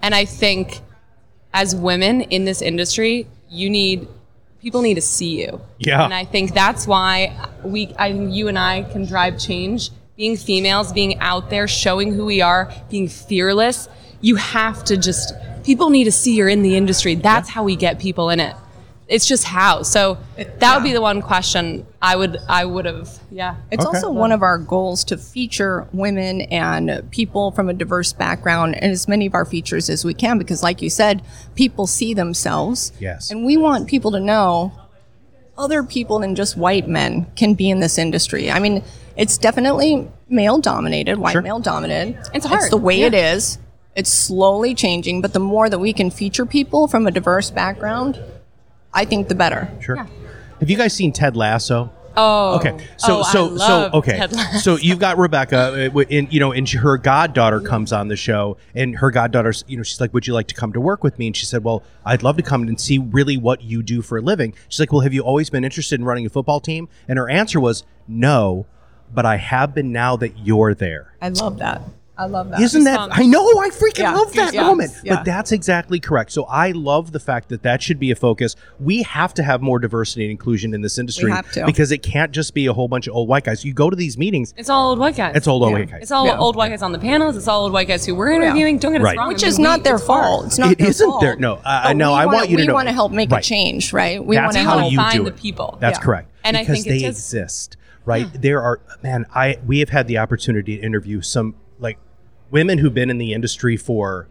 and 0.00 0.14
I 0.14 0.24
think 0.24 0.80
as 1.54 1.76
women 1.76 2.22
in 2.22 2.44
this 2.46 2.62
industry, 2.62 3.26
you 3.50 3.68
need 3.68 4.08
people 4.62 4.80
need 4.80 4.94
to 4.94 5.02
see 5.02 5.40
you. 5.42 5.60
Yeah. 5.78 6.04
and 6.04 6.14
I 6.14 6.24
think 6.24 6.54
that's 6.54 6.86
why 6.86 7.36
we, 7.64 7.92
I 7.98 8.06
you 8.08 8.48
and 8.48 8.58
I 8.58 8.84
can 8.84 9.04
drive 9.04 9.38
change. 9.38 9.90
Being 10.16 10.36
females, 10.36 10.92
being 10.92 11.18
out 11.20 11.50
there, 11.50 11.66
showing 11.66 12.12
who 12.14 12.24
we 12.26 12.40
are, 12.42 12.70
being 12.90 13.08
fearless. 13.08 13.88
You 14.20 14.36
have 14.36 14.84
to 14.84 14.96
just 14.96 15.34
people 15.64 15.90
need 15.90 16.04
to 16.04 16.12
see 16.12 16.36
you're 16.36 16.48
in 16.48 16.62
the 16.62 16.76
industry. 16.76 17.14
That's 17.16 17.48
how 17.48 17.64
we 17.64 17.76
get 17.76 17.98
people 17.98 18.30
in 18.30 18.38
it. 18.38 18.54
It's 19.12 19.26
just 19.26 19.44
how. 19.44 19.82
So 19.82 20.16
that 20.36 20.74
would 20.74 20.82
be 20.84 20.92
the 20.94 21.00
one 21.02 21.20
question 21.20 21.86
I 22.00 22.16
would 22.16 22.38
I 22.48 22.64
would 22.64 22.86
have 22.86 23.10
yeah. 23.30 23.56
It's 23.70 23.84
Okay. 23.84 23.98
also 23.98 24.10
one 24.10 24.32
of 24.32 24.42
our 24.42 24.56
goals 24.58 25.04
to 25.04 25.18
feature 25.18 25.86
women 25.92 26.40
and 26.42 27.08
people 27.10 27.50
from 27.52 27.68
a 27.68 27.74
diverse 27.74 28.12
background 28.14 28.74
in 28.76 28.90
as 28.90 29.06
many 29.06 29.26
of 29.26 29.34
our 29.34 29.44
features 29.44 29.90
as 29.90 30.04
we 30.04 30.14
can 30.14 30.38
because, 30.38 30.62
like 30.62 30.80
you 30.80 30.88
said, 30.90 31.22
people 31.54 31.86
see 31.86 32.14
themselves. 32.14 32.92
Yes. 32.98 33.30
And 33.30 33.44
we 33.44 33.56
want 33.58 33.86
people 33.86 34.10
to 34.12 34.20
know 34.20 34.72
other 35.58 35.82
people 35.82 36.18
than 36.20 36.34
just 36.34 36.56
white 36.56 36.88
men 36.88 37.26
can 37.36 37.52
be 37.52 37.68
in 37.68 37.80
this 37.80 37.98
industry. 37.98 38.50
I 38.50 38.58
mean, 38.58 38.82
it's 39.16 39.36
definitely 39.36 40.08
male 40.30 40.58
dominated, 40.58 41.18
white 41.18 41.32
Sure. 41.32 41.42
male 41.42 41.60
dominated. 41.60 42.18
It's 42.32 42.46
hard, 42.46 42.62
It's 42.62 42.70
the 42.70 42.78
way 42.78 43.00
yeah. 43.00 43.08
it 43.08 43.14
is. 43.14 43.58
It's 43.94 44.10
slowly 44.10 44.74
changing, 44.74 45.20
but 45.20 45.34
the 45.34 45.38
more 45.38 45.68
that 45.68 45.78
we 45.78 45.92
can 45.92 46.10
feature 46.10 46.46
people 46.46 46.88
from 46.88 47.06
a 47.06 47.10
diverse 47.10 47.50
background, 47.50 48.18
I 48.94 49.04
think 49.04 49.28
the 49.28 49.34
better. 49.34 49.68
Sure. 49.80 49.96
Have 50.60 50.70
you 50.70 50.76
guys 50.76 50.92
seen 50.92 51.12
Ted 51.12 51.36
Lasso? 51.36 51.90
Oh. 52.14 52.56
Okay, 52.56 52.76
so 52.98 53.20
oh, 53.20 53.22
so 53.22 53.46
I 53.46 53.48
love 53.48 53.60
so 53.92 53.98
okay, 53.98 54.18
Ted 54.18 54.32
Lasso. 54.34 54.58
so 54.58 54.76
you've 54.76 54.98
got 54.98 55.16
Rebecca, 55.16 55.90
uh, 55.94 55.98
and 56.10 56.30
you 56.30 56.40
know, 56.40 56.52
and 56.52 56.68
she- 56.68 56.76
her 56.76 56.98
goddaughter 56.98 57.58
comes 57.60 57.90
on 57.90 58.08
the 58.08 58.16
show, 58.16 58.58
and 58.74 58.94
her 58.96 59.10
goddaughter's, 59.10 59.64
you 59.66 59.78
know, 59.78 59.82
she's 59.82 59.98
like, 59.98 60.12
"Would 60.12 60.26
you 60.26 60.34
like 60.34 60.46
to 60.48 60.54
come 60.54 60.74
to 60.74 60.80
work 60.80 61.02
with 61.02 61.18
me?" 61.18 61.26
And 61.28 61.34
she 61.34 61.46
said, 61.46 61.64
"Well, 61.64 61.82
I'd 62.04 62.22
love 62.22 62.36
to 62.36 62.42
come 62.42 62.62
and 62.64 62.78
see 62.78 62.98
really 62.98 63.38
what 63.38 63.62
you 63.62 63.82
do 63.82 64.02
for 64.02 64.18
a 64.18 64.20
living." 64.20 64.52
She's 64.68 64.78
like, 64.78 64.92
"Well, 64.92 65.00
have 65.00 65.14
you 65.14 65.22
always 65.22 65.48
been 65.48 65.64
interested 65.64 65.98
in 65.98 66.04
running 66.04 66.26
a 66.26 66.28
football 66.28 66.60
team?" 66.60 66.86
And 67.08 67.18
her 67.18 67.30
answer 67.30 67.58
was, 67.58 67.82
"No, 68.06 68.66
but 69.14 69.24
I 69.24 69.36
have 69.38 69.74
been 69.74 69.90
now 69.90 70.16
that 70.16 70.36
you're 70.38 70.74
there." 70.74 71.14
I 71.22 71.30
love 71.30 71.58
that. 71.60 71.80
I 72.16 72.26
love 72.26 72.50
that. 72.50 72.60
Isn't 72.60 72.84
that? 72.84 72.98
Goosebumps. 73.00 73.08
I 73.12 73.26
know. 73.26 73.58
I 73.58 73.70
freaking 73.70 73.98
Yeah, 74.00 74.14
love 74.14 74.32
that 74.34 74.52
goosebumps, 74.52 74.66
moment. 74.66 74.92
yeah. 75.02 75.16
But 75.16 75.24
that's 75.24 75.50
exactly 75.50 75.98
correct. 75.98 76.30
So 76.30 76.44
I 76.44 76.72
love 76.72 77.12
the 77.12 77.18
fact 77.18 77.48
that 77.48 77.62
that 77.62 77.82
should 77.82 77.98
be 77.98 78.10
a 78.10 78.14
focus. 78.14 78.54
We 78.78 79.02
have 79.02 79.32
to 79.34 79.42
have 79.42 79.62
more 79.62 79.78
diversity 79.78 80.24
and 80.24 80.30
inclusion 80.30 80.74
in 80.74 80.82
this 80.82 80.98
industry 80.98 81.30
have 81.30 81.50
to. 81.52 81.64
because 81.64 81.90
it 81.90 82.02
can't 82.02 82.30
just 82.30 82.52
be 82.52 82.66
a 82.66 82.72
whole 82.74 82.86
bunch 82.86 83.06
of 83.06 83.14
old 83.14 83.28
white 83.28 83.44
guys. 83.44 83.64
You 83.64 83.72
go 83.72 83.88
to 83.88 83.96
these 83.96 84.18
meetings, 84.18 84.52
It's 84.58 84.68
all 84.68 84.90
old 84.90 84.98
white 84.98 85.16
guys. 85.16 85.34
it's 85.36 85.48
old 85.48 85.62
old 85.62 85.72
Yeah. 85.72 85.78
white 85.78 85.90
guys. 85.90 86.02
It's 86.02 86.10
all 86.12 86.26
Yeah. 86.26 86.36
old 86.38 86.54
white 86.54 86.68
guys 86.68 86.82
on 86.82 86.92
the 86.92 86.98
panels. 86.98 87.34
It's 87.36 87.48
all 87.48 87.62
old 87.62 87.72
white 87.72 87.88
guys 87.88 88.04
who 88.04 88.14
we're 88.14 88.30
interviewing. 88.32 88.76
Don't 88.78 88.92
get 88.92 89.00
us 89.00 89.04
Right. 89.06 89.16
wrong. 89.16 89.28
which 89.28 89.42
I 89.42 89.46
mean, 89.46 89.52
is 89.52 89.58
we- 89.58 89.64
not 89.64 89.82
their 89.84 89.94
it's 89.96 90.06
hard. 90.06 90.24
fault. 90.24 90.46
It's 90.46 90.58
not 90.58 90.72
It 90.72 90.78
their 90.78 90.88
isn't 90.88 91.08
fault. 91.08 91.22
their- 91.22 91.36
no, 91.36 91.60
I- 91.64 91.90
I 91.90 91.92
know, 91.94 92.12
we 92.12 92.18
I 92.18 92.26
wanna- 92.26 92.46
you 92.46 92.56
to 92.58 92.62
we 92.62 92.66
know- 92.66 92.74
want 92.74 92.88
to 92.88 92.94
help 92.94 93.12
make 93.12 93.30
Right. 93.30 93.42
a 93.42 93.48
change, 93.48 93.92
right? 93.94 94.22
We 94.24 94.36
That's 94.36 94.44
want 94.54 94.56
to 94.58 94.70
how 94.70 94.78
help. 94.80 94.92
you 94.92 94.98
find 94.98 95.26
the 95.26 95.32
people. 95.32 95.78
That's 95.80 95.98
correct. 95.98 96.28
And 96.44 96.58
I 96.58 96.60
because 96.60 96.84
think 96.84 97.00
they 97.00 97.06
exist, 97.08 97.76
right? 98.04 98.26
There 98.38 98.60
are 98.60 98.80
man. 99.02 99.24
I 99.34 99.56
we 99.66 99.78
have 99.78 99.88
had 99.88 100.08
the 100.08 100.18
opportunity 100.18 100.76
to 100.76 100.82
interview 100.82 101.22
some 101.22 101.54
like 101.82 101.98
women 102.50 102.78
who've 102.78 102.94
been 102.94 103.10
in 103.10 103.18
the 103.18 103.32
industry 103.34 103.76
for 103.76 104.28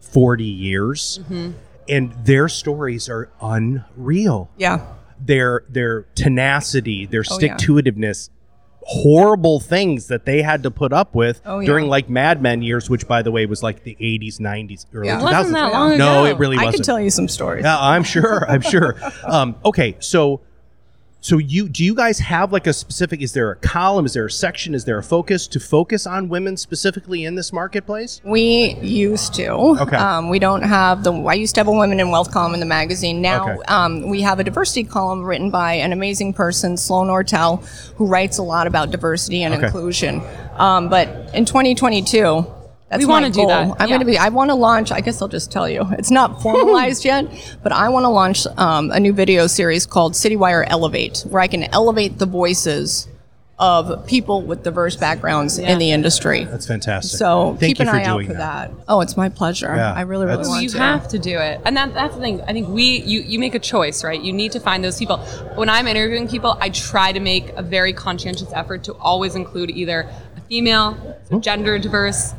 forty 0.00 0.44
years, 0.44 1.20
Mm-hmm. 1.24 1.50
and 1.88 2.12
their 2.24 2.48
stories 2.48 3.08
are 3.08 3.28
unreal. 3.42 4.48
Yeah. 4.56 4.86
their 5.24 5.64
their 5.68 6.02
tenacity, 6.14 7.06
their 7.06 7.20
Oh, 7.30 7.34
stick 7.36 7.56
to 7.58 7.74
itiveness, 7.74 8.30
horrible 8.82 9.60
things 9.60 10.08
that 10.08 10.24
they 10.26 10.42
had 10.42 10.64
to 10.64 10.70
put 10.70 10.92
up 10.92 11.14
with 11.14 11.40
Oh, 11.46 11.60
yeah. 11.60 11.66
during 11.66 11.86
like 11.86 12.10
Mad 12.10 12.42
Men 12.42 12.62
years, 12.62 12.90
which 12.90 13.06
by 13.06 13.22
the 13.22 13.30
way 13.30 13.46
was 13.46 13.62
like 13.62 13.84
the 13.84 13.96
80s, 14.00 14.38
90s, 14.40 14.86
early 14.92 15.06
Yeah. 15.08 15.20
2000s. 15.20 15.22
Wasn't 15.32 15.54
that 15.54 15.72
long 15.72 15.96
no, 15.98 16.24
ago. 16.24 16.34
it 16.34 16.38
really 16.38 16.56
I 16.58 16.64
wasn't. 16.64 16.80
could 16.82 16.84
tell 16.86 17.00
you 17.00 17.10
some 17.10 17.28
stories. 17.28 17.62
Yeah, 17.64 17.78
I'm 17.80 18.02
sure. 18.02 18.44
I'm 18.50 18.60
sure. 18.62 18.96
Um, 19.24 19.54
okay, 19.64 19.96
so 20.00 20.40
so 21.22 21.38
you 21.38 21.68
do 21.68 21.84
you 21.84 21.94
guys 21.94 22.18
have 22.18 22.52
like 22.52 22.66
a 22.66 22.72
specific? 22.72 23.22
Is 23.22 23.32
there 23.32 23.50
a 23.52 23.56
column? 23.56 24.04
Is 24.06 24.12
there 24.14 24.26
a 24.26 24.30
section? 24.30 24.74
Is 24.74 24.84
there 24.84 24.98
a 24.98 25.02
focus 25.02 25.46
to 25.48 25.60
focus 25.60 26.06
on 26.06 26.28
women 26.28 26.56
specifically 26.56 27.24
in 27.24 27.36
this 27.36 27.52
marketplace? 27.52 28.20
We 28.24 28.74
used 28.82 29.32
to. 29.34 29.50
Okay. 29.52 29.96
Um, 29.96 30.28
we 30.28 30.40
don't 30.40 30.62
have 30.62 31.04
the. 31.04 31.12
I 31.12 31.34
used 31.34 31.54
to 31.54 31.60
have 31.60 31.68
a 31.68 31.72
women 31.72 32.00
in 32.00 32.10
wealth 32.10 32.32
column 32.32 32.54
in 32.54 32.60
the 32.60 32.66
magazine. 32.66 33.22
Now 33.22 33.48
Okay. 33.52 33.62
um, 33.68 34.08
we 34.08 34.20
have 34.22 34.40
a 34.40 34.44
diversity 34.44 34.82
column 34.84 35.22
written 35.22 35.48
by 35.50 35.74
an 35.74 35.92
amazing 35.92 36.34
person, 36.34 36.76
Sloane 36.76 37.06
Ortel, 37.08 37.64
who 37.96 38.06
writes 38.06 38.38
a 38.38 38.42
lot 38.42 38.66
about 38.66 38.90
diversity 38.90 39.44
and 39.44 39.54
Okay. 39.54 39.66
inclusion. 39.66 40.20
Um, 40.56 40.88
but 40.88 41.08
in 41.32 41.44
2022. 41.44 42.44
That's 42.92 43.04
We 43.06 43.10
wanna 43.10 43.30
do 43.30 43.46
that, 43.46 43.68
I'm 43.68 43.70
yeah. 43.80 43.86
going 43.86 44.00
to 44.00 44.06
be. 44.06 44.18
I 44.18 44.28
want 44.28 44.50
to 44.50 44.54
launch. 44.54 44.92
I 44.92 45.00
guess 45.00 45.22
I'll 45.22 45.28
just 45.28 45.50
tell 45.50 45.66
you. 45.68 45.86
It's 45.92 46.10
not 46.10 46.42
formalized 46.46 47.04
yet, 47.06 47.24
but 47.62 47.72
I 47.72 47.88
want 47.88 48.04
to 48.04 48.08
launch 48.10 48.46
um, 48.58 48.90
a 48.90 49.00
new 49.00 49.14
video 49.14 49.46
series 49.46 49.86
called 49.86 50.12
CityWire 50.12 50.64
Elevate, 50.68 51.24
where 51.30 51.40
I 51.40 51.46
can 51.48 51.64
elevate 51.64 52.18
the 52.18 52.26
voices 52.26 53.08
of 53.58 54.06
people 54.06 54.42
with 54.42 54.64
diverse 54.64 54.96
backgrounds 54.96 55.58
Yeah. 55.58 55.70
in 55.72 55.78
the 55.78 55.90
industry. 55.92 56.44
That's 56.44 56.66
fantastic. 56.66 57.16
So 57.16 57.56
Thank 57.60 57.78
keep 57.78 57.78
you 57.78 57.82
an 57.84 57.94
for 57.94 57.96
eye 58.00 58.04
out 58.04 58.24
for 58.24 58.32
that. 58.34 58.72
Oh, 58.88 59.00
it's 59.02 59.16
my 59.16 59.28
pleasure. 59.28 59.72
Yeah, 59.74 59.92
I 59.94 60.00
really, 60.00 60.24
really 60.26 60.36
that's- 60.38 60.48
want 60.48 60.62
you 60.64 60.68
to. 60.70 60.78
have 60.78 61.06
to 61.08 61.18
do 61.18 61.38
it 61.38 61.60
and 61.64 61.76
that, 61.76 61.94
that's 61.94 62.14
the 62.16 62.20
thing 62.20 62.40
i 62.42 62.52
think 62.52 62.68
we 62.68 63.00
you, 63.02 63.20
you 63.20 63.38
make 63.38 63.54
a 63.54 63.58
choice 63.58 64.02
right 64.02 64.20
you 64.20 64.32
need 64.32 64.50
to 64.52 64.58
find 64.60 64.82
those 64.82 64.98
people 64.98 65.18
when 65.54 65.68
i'm 65.68 65.86
interviewing 65.86 66.26
people 66.26 66.56
i 66.60 66.68
try 66.70 67.12
to 67.12 67.20
make 67.20 67.50
a 67.50 67.62
very 67.62 67.92
conscientious 67.92 68.50
effort 68.54 68.82
to 68.84 68.92
always 68.94 69.34
include 69.36 69.70
either 69.70 70.08
a 70.36 70.40
female 70.48 70.96
so 71.30 71.38
gender 71.38 71.78
diverse 71.78 72.34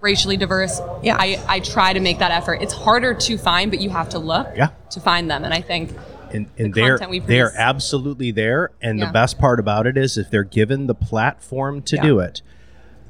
racially 0.00 0.36
diverse 0.36 0.80
Yeah. 1.02 1.16
I, 1.18 1.42
I 1.48 1.60
try 1.60 1.92
to 1.92 2.00
make 2.00 2.18
that 2.20 2.30
effort 2.30 2.62
it's 2.62 2.72
harder 2.74 3.14
to 3.14 3.38
find 3.38 3.70
but 3.70 3.80
you 3.80 3.90
have 3.90 4.08
to 4.10 4.18
look 4.18 4.48
Yeah. 4.56 4.68
to 4.90 5.00
find 5.00 5.30
them 5.30 5.44
and 5.44 5.52
i 5.52 5.60
think 5.60 5.94
and, 6.32 6.46
and 6.58 6.72
the 6.72 6.80
they're 6.80 7.20
they're 7.26 7.52
absolutely 7.56 8.30
there. 8.30 8.70
And 8.80 9.02
the 9.02 9.06
best 9.06 9.36
part 9.36 9.58
about 9.58 9.88
it 9.88 9.96
is 9.96 10.16
if 10.16 10.30
they're 10.30 10.44
given 10.44 10.86
the 10.86 10.94
platform 10.94 11.82
to 11.82 11.96
Yeah. 11.96 12.02
do 12.02 12.18
it, 12.20 12.40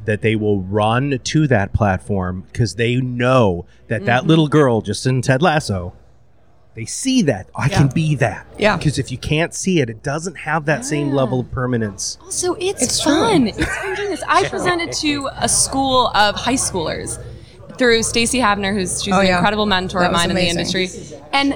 that 0.06 0.22
they 0.22 0.34
will 0.36 0.62
run 0.62 1.20
to 1.22 1.46
that 1.48 1.74
platform 1.74 2.44
because 2.50 2.76
they 2.76 2.96
know 2.96 3.66
that 3.88 3.96
Mm-hmm. 3.98 4.06
that 4.06 4.26
little 4.26 4.48
girl 4.48 4.80
just 4.80 5.04
in 5.06 5.20
Ted 5.20 5.42
Lasso, 5.42 5.92
they 6.80 6.86
see 6.86 7.20
that 7.20 7.46
I 7.54 7.68
can 7.68 7.88
be 7.88 8.14
that. 8.16 8.46
Yeah. 8.58 8.74
Because 8.78 8.98
if 8.98 9.12
you 9.12 9.18
can't 9.18 9.52
see 9.52 9.80
it, 9.82 9.90
it 9.90 10.02
doesn't 10.02 10.34
have 10.36 10.64
that 10.64 10.86
same 10.86 11.10
level 11.12 11.40
of 11.40 11.50
permanence. 11.50 12.16
Also, 12.22 12.54
it's, 12.54 12.82
It's 12.82 13.02
fun. 13.04 13.48
It's 13.48 13.62
fun 13.62 13.94
doing 13.96 14.08
this. 14.08 14.22
I 14.26 14.48
presented 14.48 14.90
to 14.92 15.28
a 15.36 15.46
school 15.46 16.06
of 16.14 16.36
high 16.36 16.54
schoolers 16.54 17.22
through 17.76 18.02
Stacy 18.02 18.38
Havener, 18.38 18.72
who's 18.72 19.02
she's 19.04 19.12
Oh, 19.12 19.20
an 19.20 19.26
yeah. 19.26 19.36
incredible 19.36 19.66
mentor 19.66 20.00
That 20.00 20.06
of 20.06 20.12
mine 20.14 20.30
amazing. 20.30 20.58
in 20.58 20.64
the 20.64 20.78
industry, 20.80 21.18
and 21.34 21.50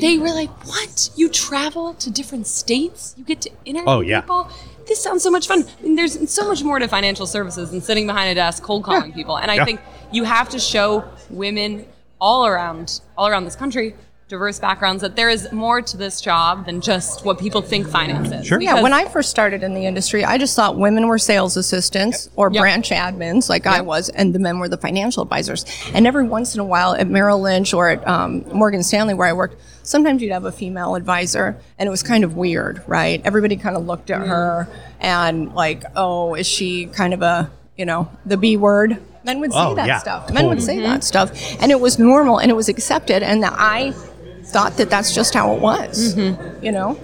they 0.00 0.18
were 0.18 0.30
like, 0.30 0.50
"What? 0.68 1.10
You 1.16 1.28
travel 1.28 1.94
to 1.94 2.08
different 2.10 2.46
states? 2.46 3.14
You 3.18 3.24
get 3.24 3.40
to 3.42 3.50
interview 3.64 3.88
Oh, 3.88 4.00
yeah. 4.00 4.20
people? 4.20 4.48
This 4.86 5.02
sounds 5.02 5.24
so 5.24 5.30
much 5.32 5.48
fun." 5.48 5.64
I 5.80 5.82
mean, 5.82 5.96
there's 5.96 6.30
so 6.30 6.46
much 6.46 6.62
more 6.62 6.78
to 6.78 6.86
financial 6.86 7.26
services 7.26 7.72
than 7.72 7.80
sitting 7.80 8.06
behind 8.06 8.30
a 8.30 8.34
desk 8.36 8.62
cold 8.62 8.84
calling 8.84 9.12
people, 9.12 9.36
and 9.38 9.50
I 9.50 9.56
Yeah. 9.56 9.64
think 9.64 9.80
you 10.12 10.22
have 10.22 10.48
to 10.50 10.60
show 10.60 11.02
women 11.30 11.84
all 12.20 12.46
around 12.46 13.00
all 13.18 13.26
around 13.28 13.44
this 13.44 13.56
country 13.56 13.94
diverse 14.30 14.60
backgrounds 14.60 15.02
that 15.02 15.16
there 15.16 15.28
is 15.28 15.50
more 15.50 15.82
to 15.82 15.96
this 15.96 16.20
job 16.20 16.64
than 16.64 16.80
just 16.80 17.24
what 17.24 17.36
people 17.38 17.60
think 17.60 17.88
finance 17.88 18.30
is. 18.30 18.46
Sure. 18.46 18.60
Yeah, 18.60 18.80
when 18.80 18.92
I 18.92 19.04
first 19.06 19.28
started 19.28 19.64
in 19.64 19.74
the 19.74 19.84
industry, 19.84 20.24
I 20.24 20.38
just 20.38 20.54
thought 20.54 20.78
women 20.78 21.08
were 21.08 21.18
sales 21.18 21.56
assistants 21.56 22.30
or 22.36 22.48
Yep. 22.52 22.60
branch 22.60 22.90
admins, 22.90 23.48
like 23.48 23.66
I 23.66 23.80
was, 23.80 24.08
and 24.08 24.32
the 24.32 24.38
men 24.38 24.60
were 24.60 24.68
the 24.68 24.76
financial 24.76 25.24
advisors. 25.24 25.64
And 25.92 26.06
every 26.06 26.24
once 26.24 26.54
in 26.54 26.60
a 26.60 26.64
while, 26.64 26.94
at 26.94 27.08
Merrill 27.08 27.40
Lynch 27.40 27.74
or 27.74 27.90
at 27.90 28.06
um, 28.06 28.44
Morgan 28.52 28.84
Stanley, 28.84 29.14
where 29.14 29.26
I 29.26 29.32
worked, 29.32 29.60
sometimes 29.82 30.22
you'd 30.22 30.30
have 30.32 30.44
a 30.44 30.52
female 30.52 30.94
advisor, 30.94 31.56
and 31.76 31.88
it 31.88 31.90
was 31.90 32.04
kind 32.04 32.22
of 32.22 32.36
weird, 32.36 32.82
right? 32.86 33.20
Everybody 33.24 33.56
kind 33.56 33.76
of 33.76 33.84
looked 33.84 34.10
at 34.12 34.24
her 34.24 34.68
and 35.00 35.52
like, 35.54 35.82
oh, 35.96 36.34
is 36.36 36.46
she 36.46 36.86
kind 36.86 37.12
of 37.14 37.22
a, 37.22 37.50
you 37.76 37.84
know, 37.84 38.08
the 38.24 38.36
B 38.36 38.56
word? 38.56 39.02
Men 39.24 39.40
would 39.40 39.52
say 39.52 39.58
Oh, 39.60 39.74
that 39.74 39.86
yeah, 39.88 39.98
stuff. 39.98 40.32
Men 40.32 40.46
would 40.46 40.60
totally. 40.60 40.78
say 40.78 40.82
that 40.82 41.02
stuff, 41.04 41.32
and 41.60 41.70
it 41.72 41.80
was 41.80 41.98
normal 41.98 42.38
and 42.38 42.48
it 42.50 42.54
was 42.54 42.68
accepted, 42.70 43.22
and 43.24 43.42
that 43.42 43.54
I 43.58 43.92
thought 44.50 44.76
that 44.76 44.90
that's 44.90 45.14
just 45.14 45.34
how 45.34 45.54
it 45.54 45.60
was, 45.60 46.14
mm-hmm. 46.14 46.64
you 46.64 46.72
know. 46.72 46.98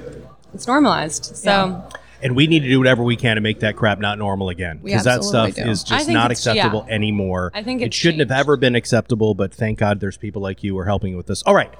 it's 0.54 0.66
normalized. 0.66 1.36
So 1.36 1.88
And 2.22 2.34
we 2.34 2.46
need 2.46 2.60
to 2.60 2.68
do 2.68 2.78
whatever 2.78 3.02
we 3.02 3.16
can 3.16 3.36
to 3.36 3.40
make 3.40 3.60
that 3.60 3.76
crap 3.76 3.98
not 3.98 4.18
normal 4.18 4.48
again. 4.48 4.80
Because 4.82 5.04
that 5.04 5.22
stuff 5.24 5.54
do. 5.54 5.62
is 5.62 5.84
just 5.84 6.08
not 6.08 6.30
it's- 6.30 6.44
yeah. 6.46 6.52
acceptable 6.52 6.86
anymore. 6.88 7.50
I 7.54 7.62
think 7.62 7.82
it 7.82 7.92
shouldn't 7.94 8.20
have 8.20 8.30
ever 8.30 8.56
been 8.56 8.74
acceptable, 8.74 9.34
but 9.34 9.54
thank 9.54 9.78
God 9.78 10.00
there's 10.00 10.16
people 10.16 10.42
like 10.42 10.62
you 10.62 10.72
who 10.74 10.78
are 10.78 10.86
helping 10.86 11.16
with 11.16 11.26
this. 11.26 11.42
All 11.42 11.54
right. 11.54 11.72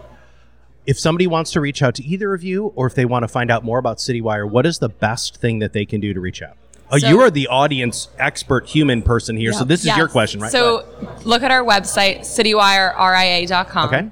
If 0.84 0.98
somebody 0.98 1.26
wants 1.26 1.50
to 1.52 1.60
reach 1.60 1.82
out 1.82 1.96
to 1.96 2.04
either 2.04 2.32
of 2.32 2.44
you 2.44 2.66
or 2.76 2.86
if 2.86 2.94
they 2.94 3.04
want 3.04 3.24
to 3.24 3.28
find 3.28 3.50
out 3.50 3.64
more 3.64 3.78
about 3.78 3.96
CityWire, 3.98 4.48
what 4.48 4.66
is 4.66 4.78
the 4.78 4.88
best 4.88 5.38
thing 5.38 5.58
that 5.58 5.72
they 5.72 5.84
can 5.84 6.00
do 6.00 6.14
to 6.14 6.20
reach 6.20 6.42
out? 6.42 6.56
Oh, 6.92 6.98
So- 6.98 7.08
you 7.08 7.20
are 7.22 7.30
the 7.30 7.48
audience 7.48 8.08
expert 8.18 8.66
human 8.66 9.02
person 9.02 9.36
here. 9.36 9.52
So 9.52 9.64
this 9.64 9.84
is 9.84 9.96
your 9.96 10.06
question, 10.06 10.40
right? 10.40 10.52
So 10.52 10.84
look 11.24 11.42
at 11.42 11.50
our 11.50 11.64
website, 11.64 12.20
citywireria.com. 12.20 13.88
okay. 13.88 14.10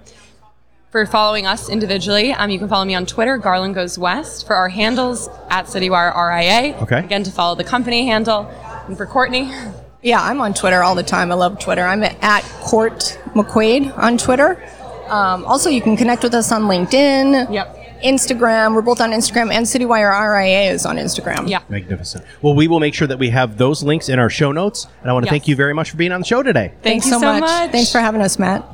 For 0.94 1.04
following 1.06 1.44
us 1.44 1.68
individually, 1.68 2.30
um, 2.30 2.50
you 2.50 2.58
can 2.60 2.68
follow 2.68 2.84
me 2.84 2.94
on 2.94 3.04
Twitter, 3.04 3.36
Garland 3.36 3.74
Goes 3.74 3.98
West. 3.98 4.46
For 4.46 4.54
our 4.54 4.68
handles, 4.68 5.28
at 5.50 5.64
CityWireRIA. 5.66 6.80
Okay. 6.82 7.00
Again, 7.00 7.24
to 7.24 7.32
follow 7.32 7.56
the 7.56 7.64
company 7.64 8.06
handle. 8.06 8.46
And 8.86 8.96
for 8.96 9.04
Courtney, 9.04 9.50
Yeah, 10.02 10.22
I'm 10.22 10.40
on 10.40 10.54
Twitter 10.54 10.84
all 10.84 10.94
the 10.94 11.02
time. 11.02 11.32
I 11.32 11.34
love 11.34 11.58
Twitter. 11.58 11.82
I'm 11.82 12.04
at 12.04 12.44
Court 12.60 13.18
McQuade 13.34 13.98
on 13.98 14.16
Twitter. 14.18 14.62
Um, 15.08 15.44
also, 15.46 15.68
you 15.68 15.82
can 15.82 15.96
connect 15.96 16.22
with 16.22 16.32
us 16.32 16.52
on 16.52 16.62
LinkedIn. 16.62 17.52
Yep. 17.52 17.76
Instagram. 18.04 18.76
We're 18.76 18.82
both 18.82 19.00
on 19.00 19.10
Instagram, 19.10 19.52
and 19.52 19.66
CityWire 19.66 20.12
RIA 20.36 20.70
is 20.70 20.86
on 20.86 20.94
Instagram. 20.96 21.48
yeah. 21.48 21.62
Magnificent. 21.68 22.24
Well, 22.40 22.54
we 22.54 22.68
will 22.68 22.78
make 22.78 22.94
sure 22.94 23.08
that 23.08 23.18
we 23.18 23.30
have 23.30 23.58
those 23.58 23.82
links 23.82 24.08
in 24.08 24.20
our 24.20 24.30
show 24.30 24.52
notes. 24.52 24.86
And 25.00 25.10
I 25.10 25.12
want 25.12 25.24
to 25.24 25.26
Yes. 25.26 25.32
thank 25.32 25.48
you 25.48 25.56
very 25.56 25.74
much 25.74 25.90
for 25.90 25.96
being 25.96 26.12
on 26.12 26.20
the 26.20 26.26
show 26.26 26.44
today. 26.44 26.68
Thank 26.68 27.02
Thanks 27.02 27.06
you 27.06 27.12
so, 27.14 27.18
so 27.18 27.32
much. 27.32 27.40
much. 27.40 27.70
Thanks 27.72 27.90
for 27.90 27.98
having 27.98 28.20
us, 28.20 28.38
Matt. 28.38 28.64